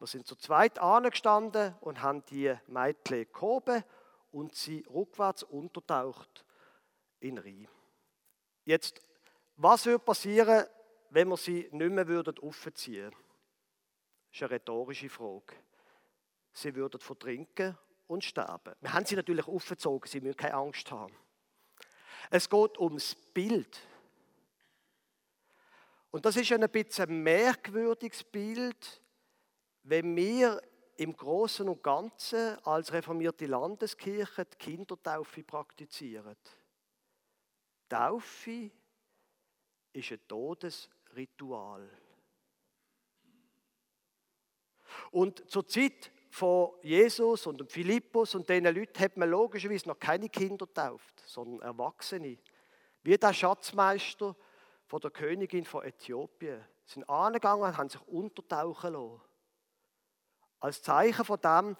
wir 0.00 0.08
sind 0.08 0.26
zu 0.26 0.34
zweit 0.34 0.80
angestanden 0.80 1.76
und 1.82 2.02
haben 2.02 2.24
die 2.26 2.56
Mädchen 2.66 3.28
gehoben 3.32 3.84
und 4.32 4.56
sie 4.56 4.84
rückwärts 4.92 5.44
untertaucht 5.44 6.44
in 7.20 7.38
Rhein. 7.38 7.68
Jetzt 8.64 9.00
Was 9.54 9.86
würde 9.86 10.00
passieren, 10.00 10.66
wenn 11.10 11.28
wir 11.28 11.36
sie 11.36 11.68
nicht 11.72 11.92
mehr 11.92 12.06
aufziehen 12.42 13.04
würden? 13.04 13.16
Das 14.30 14.36
ist 14.36 14.42
eine 14.42 14.50
rhetorische 14.50 15.08
Frage. 15.08 15.54
Sie 16.52 16.74
würden 16.74 17.00
vertrinken 17.00 17.76
und 18.06 18.24
sterben. 18.24 18.74
Wir 18.80 18.92
haben 18.92 19.06
sie 19.06 19.16
natürlich 19.16 19.46
aufgezogen, 19.46 20.08
sie 20.08 20.20
müssen 20.20 20.36
keine 20.36 20.54
Angst 20.54 20.90
haben. 20.90 21.14
Es 22.30 22.48
geht 22.48 22.78
ums 22.78 23.14
Bild. 23.14 23.80
Und 26.10 26.24
das 26.24 26.36
ist 26.36 26.50
ein 26.52 26.68
bisschen 26.70 27.10
ein 27.10 27.22
merkwürdiges 27.22 28.24
Bild, 28.24 29.02
wenn 29.82 30.16
wir 30.16 30.60
im 30.96 31.14
Großen 31.14 31.68
und 31.68 31.82
Ganzen 31.82 32.58
als 32.64 32.92
reformierte 32.92 33.46
Landeskirche 33.46 34.46
die 34.46 34.56
Kindertaufe 34.56 35.42
praktizieren. 35.44 36.36
Taufe 37.88 38.70
ist 39.96 40.12
ein 40.12 40.20
Todesritual. 40.28 41.88
Und 45.10 45.48
zur 45.50 45.66
Zeit 45.66 46.10
von 46.30 46.72
Jesus 46.82 47.46
und 47.46 47.70
Philippus 47.70 48.34
und 48.34 48.48
diesen 48.48 48.64
Leuten 48.64 48.98
hat 48.98 49.16
man 49.16 49.30
logischerweise 49.30 49.88
noch 49.88 49.98
keine 49.98 50.28
Kinder 50.28 50.66
getauft, 50.66 51.22
sondern 51.26 51.62
Erwachsene. 51.62 52.38
Wie 53.02 53.16
der 53.16 53.32
Schatzmeister 53.32 54.36
von 54.86 55.00
der 55.00 55.10
Königin 55.10 55.64
von 55.64 55.84
Äthiopien. 55.84 56.62
Sie 56.84 56.94
sind 56.94 57.08
angegangen 57.08 57.64
und 57.64 57.76
haben 57.76 57.88
sich 57.88 58.06
untertauchen 58.06 58.92
lassen. 58.92 59.20
Als 60.60 60.82
Zeichen 60.82 61.24
von 61.24 61.40
dem, 61.40 61.76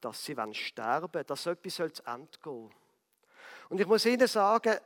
dass 0.00 0.24
sie 0.24 0.36
sterben 0.52 1.12
wollen, 1.12 1.26
dass 1.26 1.46
etwas 1.46 1.74
zu 1.74 2.02
Ende 2.04 2.38
gehen 2.42 2.70
Und 3.68 3.80
ich 3.80 3.86
muss 3.86 4.06
Ihnen 4.06 4.26
sagen, 4.26 4.78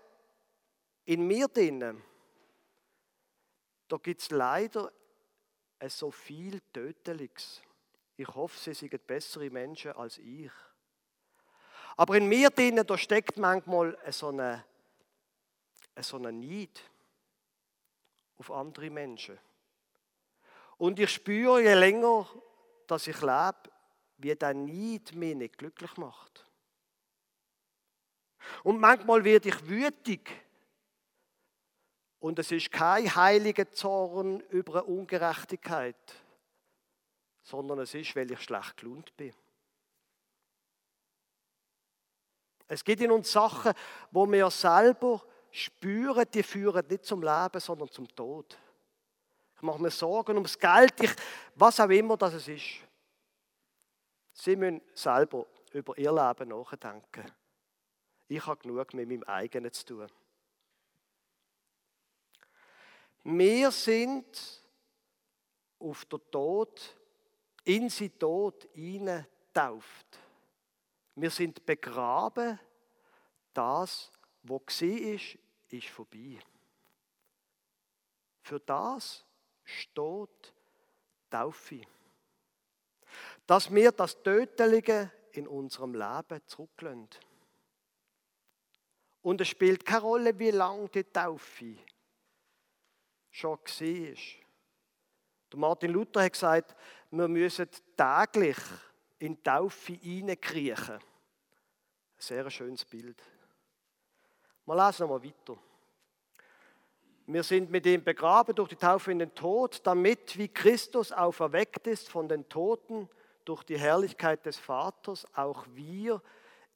in 1.05 1.27
mir 1.27 1.49
drinnen, 1.49 2.03
da 3.91 3.97
gibt 3.97 4.23
es 4.23 4.31
leider 4.31 4.93
so 5.89 6.11
viel 6.11 6.61
Töteliges. 6.73 7.61
Ich 8.17 8.29
hoffe, 8.29 8.57
Sie 8.59 8.75
sind 8.75 9.07
bessere 9.07 9.51
Menschen 9.51 9.93
als 9.93 10.19
ich. 10.19 10.53
Aber 11.97 12.17
in 12.17 12.29
mir 12.29 12.51
drinnen, 12.51 12.87
da 12.87 12.97
steckt 12.97 13.37
manchmal 13.37 13.99
so 14.11 14.29
eine, 14.29 14.65
so 16.01 16.17
eine 16.17 16.33
Neid 16.33 16.83
auf 18.39 18.51
andere 18.51 18.91
Menschen. 18.91 19.39
Und 20.77 20.99
ich 20.99 21.11
spüre, 21.11 21.63
je 21.63 21.75
länger, 21.75 22.29
dass 22.87 23.07
ich 23.07 23.21
lebe, 23.21 23.71
wie 24.19 24.35
der 24.35 24.55
Neid 24.55 25.13
mich 25.15 25.35
nicht 25.35 25.59
glücklich 25.59 25.97
macht. 25.97 26.47
Und 28.63 28.79
manchmal 28.79 29.25
werde 29.25 29.49
ich 29.49 29.69
wütig. 29.69 30.31
Und 32.21 32.39
es 32.39 32.53
ist 32.53 32.71
kein 32.71 33.15
heiliger 33.15 33.71
Zorn 33.73 34.41
über 34.51 34.75
eine 34.75 34.85
Ungerechtigkeit 34.85 35.97
sondern 37.51 37.81
es 37.81 37.95
ist, 37.95 38.15
weil 38.17 38.31
ich 38.31 38.41
schlecht 38.41 38.77
gelohnt 38.77 39.17
bin. 39.17 39.35
Es 42.69 42.85
gibt 42.85 43.03
in 43.03 43.11
uns 43.11 43.33
Sachen, 43.33 43.73
wo 44.13 44.31
wir 44.31 44.49
selber 44.51 45.23
spüren, 45.51 46.25
die 46.33 46.45
führen 46.45 46.87
nicht 46.87 47.05
zum 47.05 47.23
Leben, 47.23 47.61
sondern 47.61 47.91
zum 47.91 48.07
Tod. 48.15 48.57
Ich 49.57 49.63
mache 49.63 49.83
mir 49.83 49.91
Sorgen 49.91 50.37
ums 50.37 50.59
Geld, 50.59 50.95
ich, 51.01 51.11
was 51.57 51.81
auch 51.81 51.91
immer 51.91 52.17
das 52.17 52.47
ist. 52.47 52.65
Sie 54.33 54.55
müssen 54.55 54.81
selber 54.95 55.47
über 55.73 55.99
ihr 55.99 56.13
Leben 56.13 56.49
nachdenken. 56.51 57.31
Ich 58.29 58.47
habe 58.47 58.61
genug 58.61 58.95
mit 58.95 59.09
meinem 59.09 59.25
eigenen 59.25 59.73
zu 59.73 59.85
tun. 59.85 60.07
Wir 63.25 63.71
sind 63.71 64.63
auf 65.79 66.05
den 66.07 66.21
Tod 66.31 66.97
in 67.65 67.89
sie 67.89 68.11
Tod 68.11 68.69
tauft. 69.53 70.19
Wir 71.15 71.31
sind 71.31 71.65
begraben, 71.67 72.59
das, 73.53 74.11
wo 74.43 74.59
ist, 75.15 75.39
ist 75.69 75.89
vorbei. 75.89 76.39
Für 78.43 78.61
das 78.61 79.25
steht 79.65 80.55
Taufe. 81.29 81.83
Dass 83.47 83.73
wir 83.73 83.93
das 83.93 84.23
Tötelige 84.23 85.13
in 85.33 85.47
unserem 85.47 85.95
Leben 85.95 86.41
zurücklassen. 86.47 87.09
Und 89.23 89.41
es 89.41 89.49
spielt 89.49 89.85
keine 89.85 90.03
Rolle, 90.03 90.39
wie 90.39 90.51
lange 90.51 90.89
die 90.89 91.05
Taufe 91.05 91.77
schon 93.31 93.59
war. 93.59 95.59
Martin 95.59 95.93
Luther 95.93 96.23
hat 96.23 96.33
gesagt, 96.33 96.77
wir 97.11 97.29
müssen 97.29 97.69
täglich 97.97 98.59
in 99.19 99.37
die 99.37 99.43
Taufe 99.43 99.95
hineinkriechen. 99.95 100.95
Ein 100.95 101.01
sehr 102.19 102.49
schönes 102.51 102.85
Bild. 102.85 103.21
Wir 104.67 104.75
lesen 104.75 105.03
nochmal 105.03 105.25
weiter. 105.25 105.59
Wir 107.27 107.43
sind 107.43 107.71
mit 107.71 107.87
ihm 107.87 108.03
begraben 108.03 108.55
durch 108.55 108.71
die 108.71 108.77
Taufe 108.77 109.13
in 109.13 109.21
den 109.21 109.35
Tod, 109.35 109.87
damit, 109.87 110.37
wie 110.37 110.49
Christus 110.49 111.13
auferweckt 111.13 111.87
ist 111.87 112.09
von 112.09 112.29
den 112.29 112.49
Toten 112.49 113.09
durch 113.45 113.63
die 113.63 113.79
Herrlichkeit 113.79 114.45
des 114.47 114.59
Vaters, 114.59 115.27
auch 115.35 115.65
wir 115.75 116.23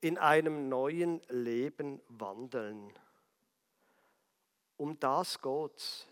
in 0.00 0.18
einem 0.18 0.68
neuen 0.68 1.20
Leben 1.28 2.00
wandeln. 2.08 2.92
Um 4.76 4.98
das 5.00 5.40
geht 5.40 6.06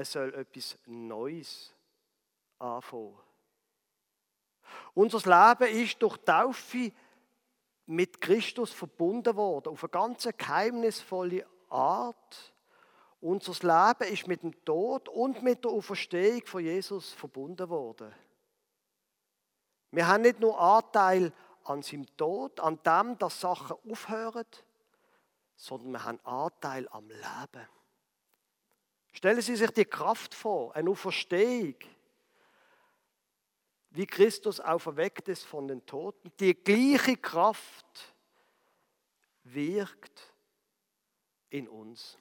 es. 0.00 0.12
soll 0.12 0.34
etwas 0.34 0.78
Neues 0.86 1.74
anfangen. 2.58 3.18
Unser 4.94 5.18
Leben 5.18 5.74
ist 5.74 6.02
durch 6.02 6.16
Taufe 6.18 6.92
mit 7.86 8.20
Christus 8.20 8.72
verbunden 8.72 9.34
worden, 9.36 9.68
auf 9.70 9.82
eine 9.82 9.90
ganz 9.90 10.28
geheimnisvolle 10.36 11.46
Art. 11.70 12.52
Unser 13.20 13.52
Leben 13.52 14.12
ist 14.12 14.28
mit 14.28 14.42
dem 14.42 14.64
Tod 14.64 15.08
und 15.08 15.42
mit 15.42 15.64
der 15.64 15.72
Auferstehung 15.72 16.44
von 16.44 16.62
Jesus 16.62 17.12
verbunden 17.12 17.68
worden. 17.68 18.14
Wir 19.90 20.06
haben 20.06 20.22
nicht 20.22 20.38
nur 20.38 20.60
Anteil 20.60 21.32
an 21.64 21.82
seinem 21.82 22.06
Tod, 22.16 22.60
an 22.60 22.78
dem, 22.82 23.18
dass 23.18 23.40
Sachen 23.40 23.76
aufhören, 23.90 24.46
sondern 25.56 25.92
wir 25.92 26.04
haben 26.04 26.20
Anteil 26.24 26.88
am 26.90 27.08
Leben. 27.08 27.68
Stellen 29.12 29.40
Sie 29.40 29.56
sich 29.56 29.70
die 29.70 29.84
Kraft 29.84 30.34
vor, 30.34 30.74
eine 30.74 30.90
Auferstehung 30.90 31.76
wie 33.90 34.06
Christus 34.06 34.60
auferweckt 34.60 35.28
ist 35.28 35.44
von 35.44 35.66
den 35.66 35.84
Toten. 35.86 36.30
Die 36.38 36.54
gleiche 36.54 37.16
Kraft 37.16 38.14
wirkt 39.44 40.32
in 41.50 41.68
uns. 41.68 42.18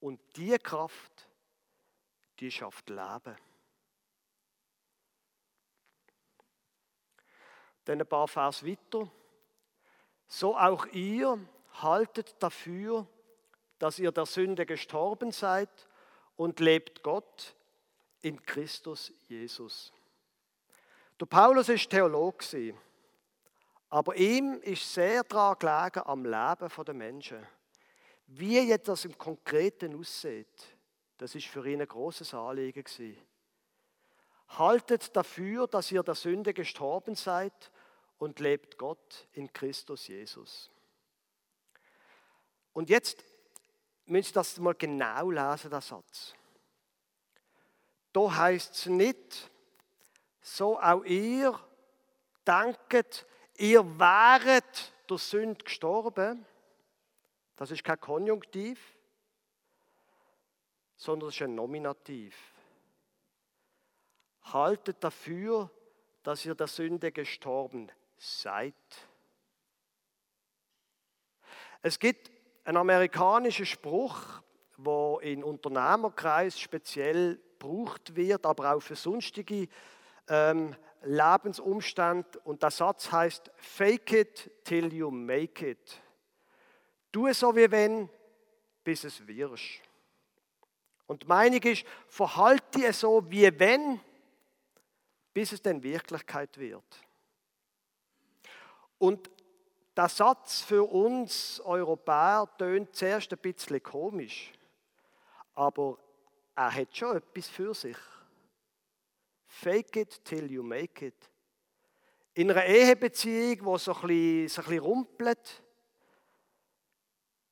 Und 0.00 0.20
die 0.36 0.56
Kraft, 0.58 1.28
die 2.38 2.50
schafft 2.50 2.88
Leben. 2.88 3.36
Dann 7.84 8.00
ein 8.00 8.06
paar 8.06 8.28
Vers 8.28 8.64
weiter. 8.64 9.10
So 10.26 10.56
auch 10.56 10.86
ihr 10.86 11.38
haltet 11.74 12.34
dafür, 12.42 13.06
dass 13.80 13.98
ihr 13.98 14.12
der 14.12 14.26
Sünde 14.26 14.66
gestorben 14.66 15.32
seid 15.32 15.70
und 16.36 16.60
lebt 16.60 17.02
Gott 17.02 17.56
in 18.20 18.40
Christus 18.44 19.10
Jesus. 19.26 19.92
Der 21.18 21.24
Paulus 21.26 21.70
ist 21.70 21.88
Theologe, 21.88 22.74
aber 23.88 24.14
ihm 24.16 24.60
ist 24.62 24.94
sehr 24.94 25.24
daran 25.24 25.58
gelegen 25.58 26.06
am 26.06 26.24
Leben 26.24 26.84
der 26.86 26.94
Menschen. 26.94 27.46
Wie 28.26 28.60
jetzt 28.60 28.86
das 28.86 29.06
im 29.06 29.16
Konkreten 29.16 29.98
aussieht, 29.98 30.76
das 31.16 31.34
ist 31.34 31.46
für 31.46 31.66
ihn 31.66 31.80
ein 31.80 31.88
großes 31.88 32.34
Anliegen 32.34 32.84
gewesen. 32.84 33.16
Haltet 34.58 35.16
dafür, 35.16 35.66
dass 35.66 35.90
ihr 35.90 36.02
der 36.02 36.14
Sünde 36.14 36.52
gestorben 36.52 37.14
seid 37.14 37.72
und 38.18 38.40
lebt 38.40 38.76
Gott 38.76 39.26
in 39.32 39.50
Christus 39.50 40.06
Jesus. 40.06 40.70
Und 42.72 42.90
jetzt 42.90 43.24
müsst 44.10 44.36
das 44.36 44.58
mal 44.58 44.74
genau 44.74 45.30
lesen, 45.30 45.70
der 45.70 45.80
Satz. 45.80 46.34
Da 48.12 48.34
heißt 48.34 48.74
es 48.74 48.86
nicht, 48.86 49.50
so 50.40 50.80
auch 50.80 51.04
ihr 51.04 51.58
denket, 52.46 53.26
ihr 53.56 53.84
wäret 53.98 54.92
durch 55.06 55.22
Sünde 55.22 55.64
gestorben. 55.64 56.44
Das 57.56 57.70
ist 57.70 57.84
kein 57.84 58.00
Konjunktiv, 58.00 58.80
sondern 60.96 61.28
das 61.28 61.36
ist 61.36 61.42
ein 61.42 61.54
Nominativ. 61.54 62.36
Haltet 64.44 65.04
dafür, 65.04 65.70
dass 66.22 66.44
ihr 66.44 66.54
der 66.54 66.66
Sünde 66.66 67.12
gestorben 67.12 67.90
seid. 68.16 68.74
Es 71.82 71.98
gibt 71.98 72.30
einen 72.64 72.76
amerikanischen 72.76 73.66
Spruch, 73.66 74.42
wo 74.76 75.18
in 75.18 75.44
Unternehmerkreis 75.44 76.58
speziell 76.58 77.40
gebraucht 77.58 78.16
wird, 78.16 78.46
aber 78.46 78.74
auch 78.74 78.80
für 78.80 78.96
sonstige 78.96 79.68
ähm, 80.28 80.74
Lebensumstände. 81.02 82.38
Und 82.44 82.62
der 82.62 82.70
Satz 82.70 83.12
heißt: 83.12 83.50
Fake 83.56 84.12
it 84.12 84.50
till 84.64 84.92
you 84.92 85.10
make 85.10 85.68
it. 85.68 86.00
Tu 87.12 87.26
so 87.40 87.54
wie 87.54 87.70
wenn, 87.70 88.08
bis 88.84 89.04
es 89.04 89.26
wirst. 89.26 89.82
Und 91.06 91.24
die 91.24 91.26
ist, 91.72 91.84
verhalte 92.08 92.86
es 92.86 93.00
so 93.00 93.28
wie 93.28 93.58
wenn, 93.58 94.00
bis 95.34 95.52
es 95.52 95.60
denn 95.60 95.82
Wirklichkeit 95.82 96.56
wird. 96.56 96.84
Und 98.98 99.28
der 99.96 100.08
Satz 100.08 100.60
für 100.60 100.84
uns 100.90 101.60
Europäer 101.60 102.48
tönt 102.58 102.94
zuerst 102.94 103.32
ein 103.32 103.38
bisschen 103.38 103.82
komisch, 103.82 104.52
aber 105.54 105.98
er 106.54 106.74
hat 106.74 106.96
schon 106.96 107.16
etwas 107.16 107.48
für 107.48 107.74
sich. 107.74 107.96
Fake 109.46 109.96
it 109.96 110.24
till 110.24 110.50
you 110.50 110.62
make 110.62 111.04
it. 111.04 111.30
In 112.34 112.50
einer 112.50 112.64
Ehebeziehung, 112.64 113.64
wo 113.64 113.78
so 113.78 113.94
ein 113.94 114.00
bisschen, 114.06 114.48
so 114.48 114.62
ein 114.62 114.68
bisschen 114.68 114.84
rumpelt, 114.84 115.62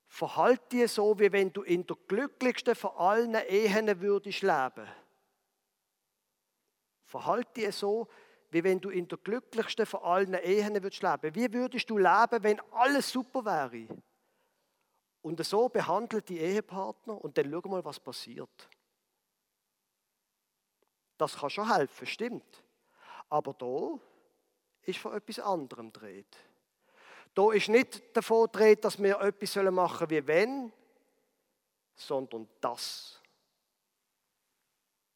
verhalte 0.06 0.76
dich 0.76 0.92
so, 0.92 1.18
wie 1.18 1.32
wenn 1.32 1.52
du 1.52 1.62
in 1.62 1.86
der 1.86 1.96
glücklichsten 2.06 2.74
von 2.74 2.92
allen 2.96 3.34
Ehen 3.34 4.00
würdest 4.00 4.42
leben. 4.42 4.88
Verhalte 7.04 7.60
dich 7.60 7.74
so, 7.74 8.08
wie 8.50 8.64
wenn 8.64 8.80
du 8.80 8.90
in 8.90 9.08
der 9.08 9.18
glücklichsten 9.18 9.86
von 9.86 10.02
allen 10.02 10.34
Ehen 10.34 10.82
würdest 10.82 11.02
leben. 11.02 11.34
Wie 11.34 11.52
würdest 11.52 11.88
du 11.90 11.98
leben, 11.98 12.42
wenn 12.42 12.60
alles 12.72 13.10
super 13.10 13.44
wäre? 13.44 13.88
Und 15.20 15.44
so 15.44 15.68
behandelt 15.68 16.28
die 16.28 16.38
Ehepartner 16.38 17.22
und 17.22 17.36
dann 17.36 17.50
schau 17.50 17.68
mal, 17.68 17.84
was 17.84 18.00
passiert. 18.00 18.68
Das 21.18 21.36
kann 21.36 21.50
schon 21.50 21.74
helfen, 21.74 22.06
stimmt. 22.06 22.64
Aber 23.28 23.52
da 23.52 23.98
ist 24.82 25.00
von 25.00 25.14
etwas 25.14 25.40
anderem 25.40 25.92
dreht. 25.92 26.36
Da 27.34 27.52
ist 27.52 27.68
nicht 27.68 28.16
davon 28.16 28.48
dreht, 28.50 28.84
dass 28.84 29.02
wir 29.02 29.20
etwas 29.20 29.56
machen 29.56 29.98
sollen 29.98 30.10
wie 30.10 30.26
wenn, 30.26 30.72
sondern 31.94 32.48
das. 32.60 33.20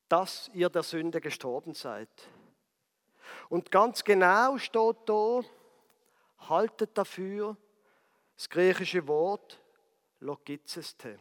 Dass 0.09 0.51
ihr 0.53 0.69
der 0.69 0.83
Sünde 0.83 1.21
gestorben 1.21 1.73
seid. 1.73 2.11
Und 3.53 3.71
ganz 3.71 4.03
genau 4.03 4.57
steht 4.57 4.97
da, 5.05 5.43
haltet 6.49 6.97
dafür 6.97 7.55
das 8.35 8.49
griechische 8.49 9.07
Wort 9.07 9.61
logizeste. 10.21 11.19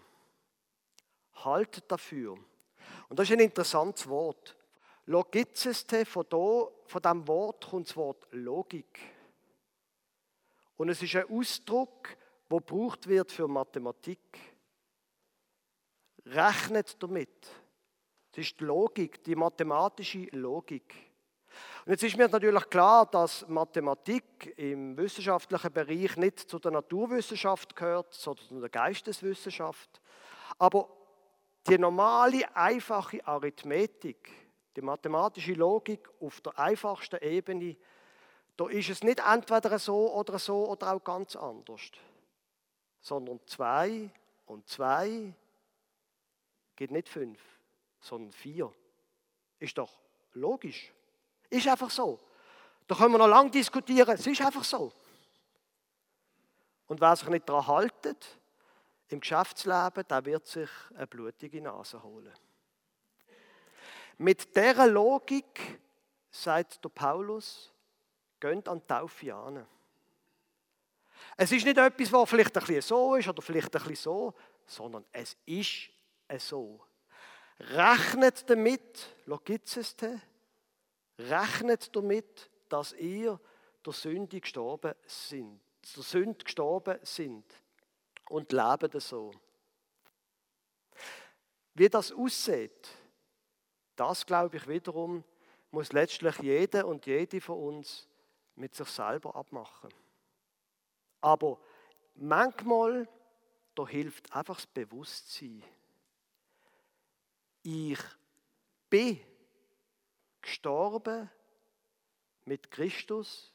Haltet 1.33 1.91
dafür. 1.91 2.37
Und 3.09 3.19
das 3.19 3.27
ist 3.27 3.33
ein 3.33 3.41
interessantes 3.41 4.07
Wort. 4.07 4.55
Logizeste, 5.07 6.05
von, 6.05 6.25
da, 6.29 6.69
von 6.85 7.01
diesem 7.01 7.27
Wort 7.27 7.69
kommt 7.69 7.89
das 7.89 7.97
Wort 7.97 8.25
Logik. 8.31 8.97
Und 10.77 10.87
es 10.87 11.03
ist 11.03 11.13
ein 11.17 11.29
Ausdruck, 11.29 12.15
der 12.49 12.59
gebraucht 12.59 13.07
wird 13.07 13.29
für 13.29 13.49
Mathematik. 13.49 14.39
Rechnet 16.27 16.95
damit. 17.03 17.49
Das 18.31 18.45
ist 18.45 18.57
die 18.57 18.63
Logik, 18.63 19.21
die 19.21 19.35
mathematische 19.35 20.29
Logik. 20.31 21.10
Und 21.85 21.93
jetzt 21.93 22.03
ist 22.03 22.17
mir 22.17 22.27
natürlich 22.27 22.69
klar, 22.69 23.07
dass 23.07 23.47
Mathematik 23.47 24.53
im 24.57 24.95
wissenschaftlichen 24.97 25.73
Bereich 25.73 26.15
nicht 26.15 26.39
zu 26.39 26.59
der 26.59 26.71
Naturwissenschaft 26.71 27.75
gehört, 27.75 28.13
sondern 28.13 28.45
zu 28.45 28.59
der 28.59 28.69
Geisteswissenschaft. 28.69 29.99
Aber 30.59 30.89
die 31.67 31.79
normale, 31.79 32.55
einfache 32.55 33.25
Arithmetik, 33.25 34.31
die 34.75 34.81
mathematische 34.81 35.53
Logik 35.53 36.07
auf 36.19 36.39
der 36.41 36.57
einfachsten 36.59 37.17
Ebene, 37.23 37.75
da 38.57 38.67
ist 38.69 38.89
es 38.89 39.03
nicht 39.03 39.19
entweder 39.19 39.79
so 39.79 40.13
oder 40.13 40.37
so 40.37 40.67
oder 40.67 40.93
auch 40.93 41.03
ganz 41.03 41.35
anders, 41.35 41.81
sondern 42.99 43.39
zwei 43.47 44.11
und 44.45 44.67
zwei 44.67 45.33
geht 46.75 46.91
nicht 46.91 47.09
fünf, 47.09 47.39
sondern 47.99 48.31
vier. 48.31 48.71
Ist 49.57 49.79
doch 49.79 49.99
logisch. 50.33 50.93
Ist 51.51 51.67
einfach 51.67 51.91
so. 51.91 52.19
Da 52.87 52.95
können 52.95 53.11
wir 53.11 53.19
noch 53.19 53.27
lange 53.27 53.51
diskutieren, 53.51 54.15
es 54.15 54.25
ist 54.25 54.41
einfach 54.41 54.63
so. 54.63 54.91
Und 56.87 56.99
wer 56.99 57.15
sich 57.15 57.27
nicht 57.29 57.47
daran 57.47 57.67
haltet, 57.67 58.37
im 59.09 59.19
Geschäftsleben, 59.19 60.05
der 60.09 60.25
wird 60.25 60.47
sich 60.47 60.69
eine 60.95 61.07
blutige 61.07 61.61
Nase 61.61 62.01
holen. 62.01 62.33
Mit 64.17 64.55
dieser 64.55 64.87
Logik, 64.87 65.79
sagt 66.29 66.83
der 66.83 66.89
Paulus, 66.89 67.71
geht 68.39 68.67
an 68.67 68.79
die 68.79 68.87
Taufe 68.87 69.35
an. 69.35 69.67
Es 71.35 71.51
ist 71.51 71.65
nicht 71.65 71.77
etwas, 71.77 72.11
was 72.13 72.29
vielleicht 72.29 72.57
ein 72.57 72.65
bisschen 72.65 72.81
so 72.81 73.15
ist 73.15 73.27
oder 73.27 73.41
vielleicht 73.41 73.75
ein 73.75 73.81
bisschen 73.81 73.95
so, 73.95 74.33
sondern 74.65 75.05
es 75.11 75.35
ist 75.45 75.89
so. 76.39 76.79
Rechnet 77.59 78.49
damit, 78.49 79.15
logizeste, 79.25 80.21
rechnet 81.29 81.95
damit, 81.95 82.49
dass 82.69 82.93
ihr 82.93 83.39
der 83.85 83.93
Sünde 83.93 84.39
gestorben 84.39 84.93
sind, 85.05 85.59
der 85.95 86.03
Sünde 86.03 86.43
gestorben 86.43 86.99
sind 87.03 87.45
und 88.29 88.51
leben 88.51 88.99
so. 88.99 89.31
Wie 91.73 91.89
das 91.89 92.11
aussieht, 92.11 92.89
das 93.95 94.25
glaube 94.25 94.57
ich 94.57 94.67
wiederum, 94.67 95.23
muss 95.71 95.93
letztlich 95.93 96.37
jeder 96.39 96.85
und 96.85 97.05
jede 97.05 97.39
von 97.39 97.57
uns 97.57 98.07
mit 98.55 98.75
sich 98.75 98.87
selber 98.89 99.35
abmachen. 99.35 99.93
Aber 101.21 101.59
manchmal, 102.15 103.07
da 103.75 103.87
hilft 103.87 104.33
einfach 104.33 104.57
das 104.57 104.67
Bewusstsein. 104.67 105.63
Ich 107.63 107.99
bin 108.89 109.19
gestorben 110.41 111.29
mit 112.45 112.71
Christus 112.71 113.53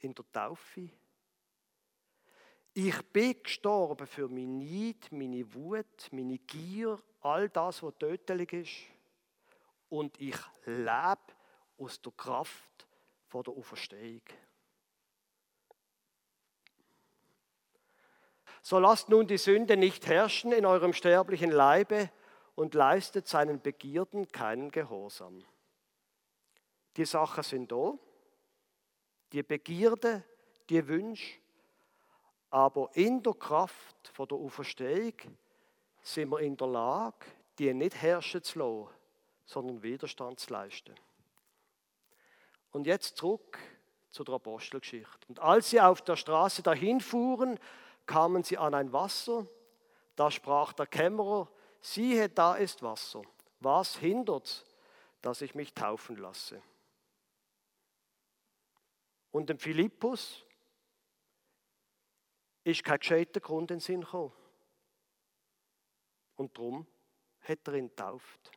in 0.00 0.14
der 0.14 0.24
Taufe. 0.32 0.90
Ich 2.72 3.02
bin 3.12 3.40
gestorben 3.42 4.06
für 4.06 4.28
mein 4.28 4.58
Neid, 4.58 5.12
meine 5.12 5.54
Wut, 5.54 6.08
meine 6.10 6.38
Gier, 6.38 6.98
all 7.20 7.48
das, 7.48 7.82
was 7.82 7.94
tödlich 7.98 8.52
ist 8.52 8.72
und 9.88 10.20
ich 10.20 10.36
lebe 10.66 11.18
aus 11.78 12.00
der 12.02 12.12
Kraft 12.12 12.86
von 13.28 13.44
der 13.44 13.54
Auferstehung. 13.54 14.22
So 18.60 18.78
lasst 18.78 19.08
nun 19.08 19.26
die 19.26 19.38
Sünde 19.38 19.76
nicht 19.76 20.06
herrschen 20.06 20.50
in 20.50 20.66
eurem 20.66 20.94
sterblichen 20.94 21.50
Leibe 21.50 22.10
und 22.54 22.74
leistet 22.74 23.28
seinen 23.28 23.60
Begierden 23.60 24.32
keinen 24.32 24.70
Gehorsam. 24.70 25.44
Die 26.96 27.04
Sachen 27.04 27.42
sind 27.42 27.72
da, 27.72 27.94
die 29.32 29.42
Begierde, 29.42 30.22
die 30.68 30.86
Wünsche, 30.86 31.38
aber 32.50 32.90
in 32.94 33.22
der 33.22 33.34
Kraft 33.34 34.08
von 34.12 34.28
der 34.28 34.38
Auferstehung 34.38 35.14
sind 36.02 36.30
wir 36.30 36.38
in 36.38 36.56
der 36.56 36.68
Lage, 36.68 37.26
die 37.58 37.72
nicht 37.74 38.00
herrschen 38.00 38.42
zu 38.42 38.58
lassen, 38.58 38.94
sondern 39.44 39.82
Widerstand 39.82 40.38
zu 40.38 40.52
leisten. 40.52 40.94
Und 42.70 42.86
jetzt 42.86 43.16
zurück 43.16 43.58
zu 44.10 44.22
der 44.22 44.36
Apostelgeschichte. 44.36 45.26
Und 45.28 45.40
als 45.40 45.70
sie 45.70 45.80
auf 45.80 46.02
der 46.02 46.16
Straße 46.16 46.62
dahin 46.62 47.00
fuhren, 47.00 47.58
kamen 48.06 48.44
sie 48.44 48.58
an 48.58 48.74
ein 48.74 48.92
Wasser. 48.92 49.46
Da 50.14 50.30
sprach 50.30 50.72
der 50.72 50.86
Kämmerer, 50.86 51.48
siehe, 51.80 52.28
da 52.28 52.54
ist 52.54 52.82
Wasser. 52.82 53.22
Was 53.60 53.96
hindert, 53.96 54.64
dass 55.22 55.40
ich 55.40 55.54
mich 55.54 55.74
taufen 55.74 56.16
lasse? 56.16 56.62
Und 59.34 59.50
dem 59.50 59.58
Philippus 59.58 60.46
ist 62.62 62.84
kein 62.84 63.00
gescheiter 63.00 63.40
Grund 63.40 63.72
in 63.72 63.78
den 63.78 63.80
Sinn 63.80 64.02
gekommen. 64.02 64.32
Und 66.36 66.56
darum 66.56 66.86
hat 67.40 67.66
er 67.66 67.74
ihn 67.74 67.96
tauft. 67.96 68.52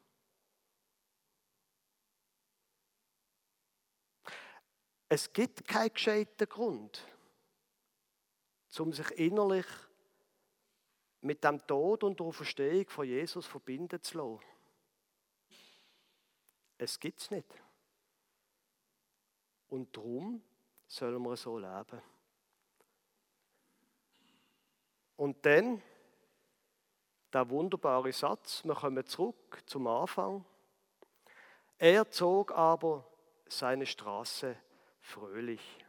Es 5.09 5.33
gibt 5.33 5.67
keinen 5.67 5.93
gescheiten 5.95 6.47
Grund, 6.47 7.03
um 8.77 8.93
sich 8.93 9.09
innerlich 9.13 9.65
mit 11.21 11.43
dem 11.43 11.65
Tod 11.65 12.03
und 12.03 12.19
der 12.19 12.31
Verstehung 12.31 12.87
von 12.87 13.07
Jesus 13.07 13.47
verbinden 13.47 14.03
zu 14.03 14.19
lassen. 14.19 14.45
Es 16.77 16.99
gibt 16.99 17.19
es 17.19 17.31
nicht. 17.31 17.51
Und 19.69 19.97
darum 19.97 20.43
sollen 20.87 21.21
wir 21.23 21.35
so 21.35 21.57
leben. 21.57 22.01
Und 25.17 25.45
dann, 25.45 25.81
der 27.33 27.49
wunderbare 27.49 28.13
Satz, 28.13 28.63
wir 28.63 28.75
kommen 28.75 29.05
zurück 29.05 29.61
zum 29.65 29.87
Anfang. 29.87 30.45
Er 31.77 32.09
zog 32.09 32.51
aber 32.53 33.05
seine 33.47 33.85
Straße 33.85 34.55
fröhlich. 35.01 35.85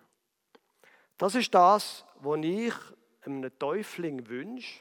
Das 1.17 1.35
ist 1.35 1.55
das, 1.55 2.05
was 2.21 2.39
ich 2.43 2.75
einem 3.23 3.59
Täufling 3.59 4.27
wünsche. 4.29 4.81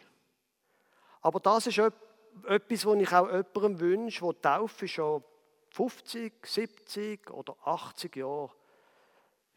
Aber 1.22 1.40
das 1.40 1.68
ist 1.68 1.80
etwas, 1.80 2.86
was 2.86 3.02
ich 3.02 3.12
auch 3.12 3.28
jemandem 3.28 3.80
wünsche, 3.80 4.24
der 4.26 4.42
Taufe 4.42 4.88
schon 4.88 5.24
50, 5.72 6.46
70 6.46 7.30
oder 7.32 7.56
80 7.64 8.16
Jahre 8.16 8.52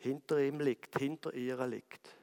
hinter 0.00 0.38
ihm 0.38 0.60
liegt, 0.60 0.98
hinter 0.98 1.32
ihr 1.34 1.66
liegt. 1.66 2.16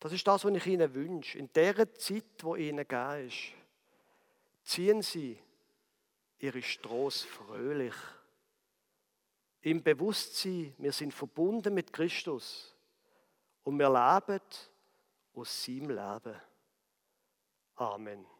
Das 0.00 0.12
ist 0.12 0.26
das, 0.26 0.44
was 0.44 0.52
ich 0.54 0.66
Ihnen 0.66 0.94
wünsche. 0.94 1.38
In 1.38 1.52
der 1.52 1.92
Zeit, 1.94 2.42
wo 2.42 2.54
Ihnen 2.54 2.86
gegeben 2.86 3.26
ist, 3.26 3.52
ziehen 4.62 5.02
Sie 5.02 5.38
Ihre 6.38 6.62
Straße 6.62 7.26
fröhlich. 7.26 7.94
Im 9.62 9.82
Bewusstsein, 9.82 10.74
wir 10.78 10.92
sind 10.92 11.12
verbunden 11.12 11.74
mit 11.74 11.92
Christus 11.92 12.76
und 13.64 13.78
wir 13.78 13.88
leben 13.88 14.40
aus 15.34 15.64
seinem 15.64 15.90
Leben. 15.90 16.40
Amen. 17.74 18.37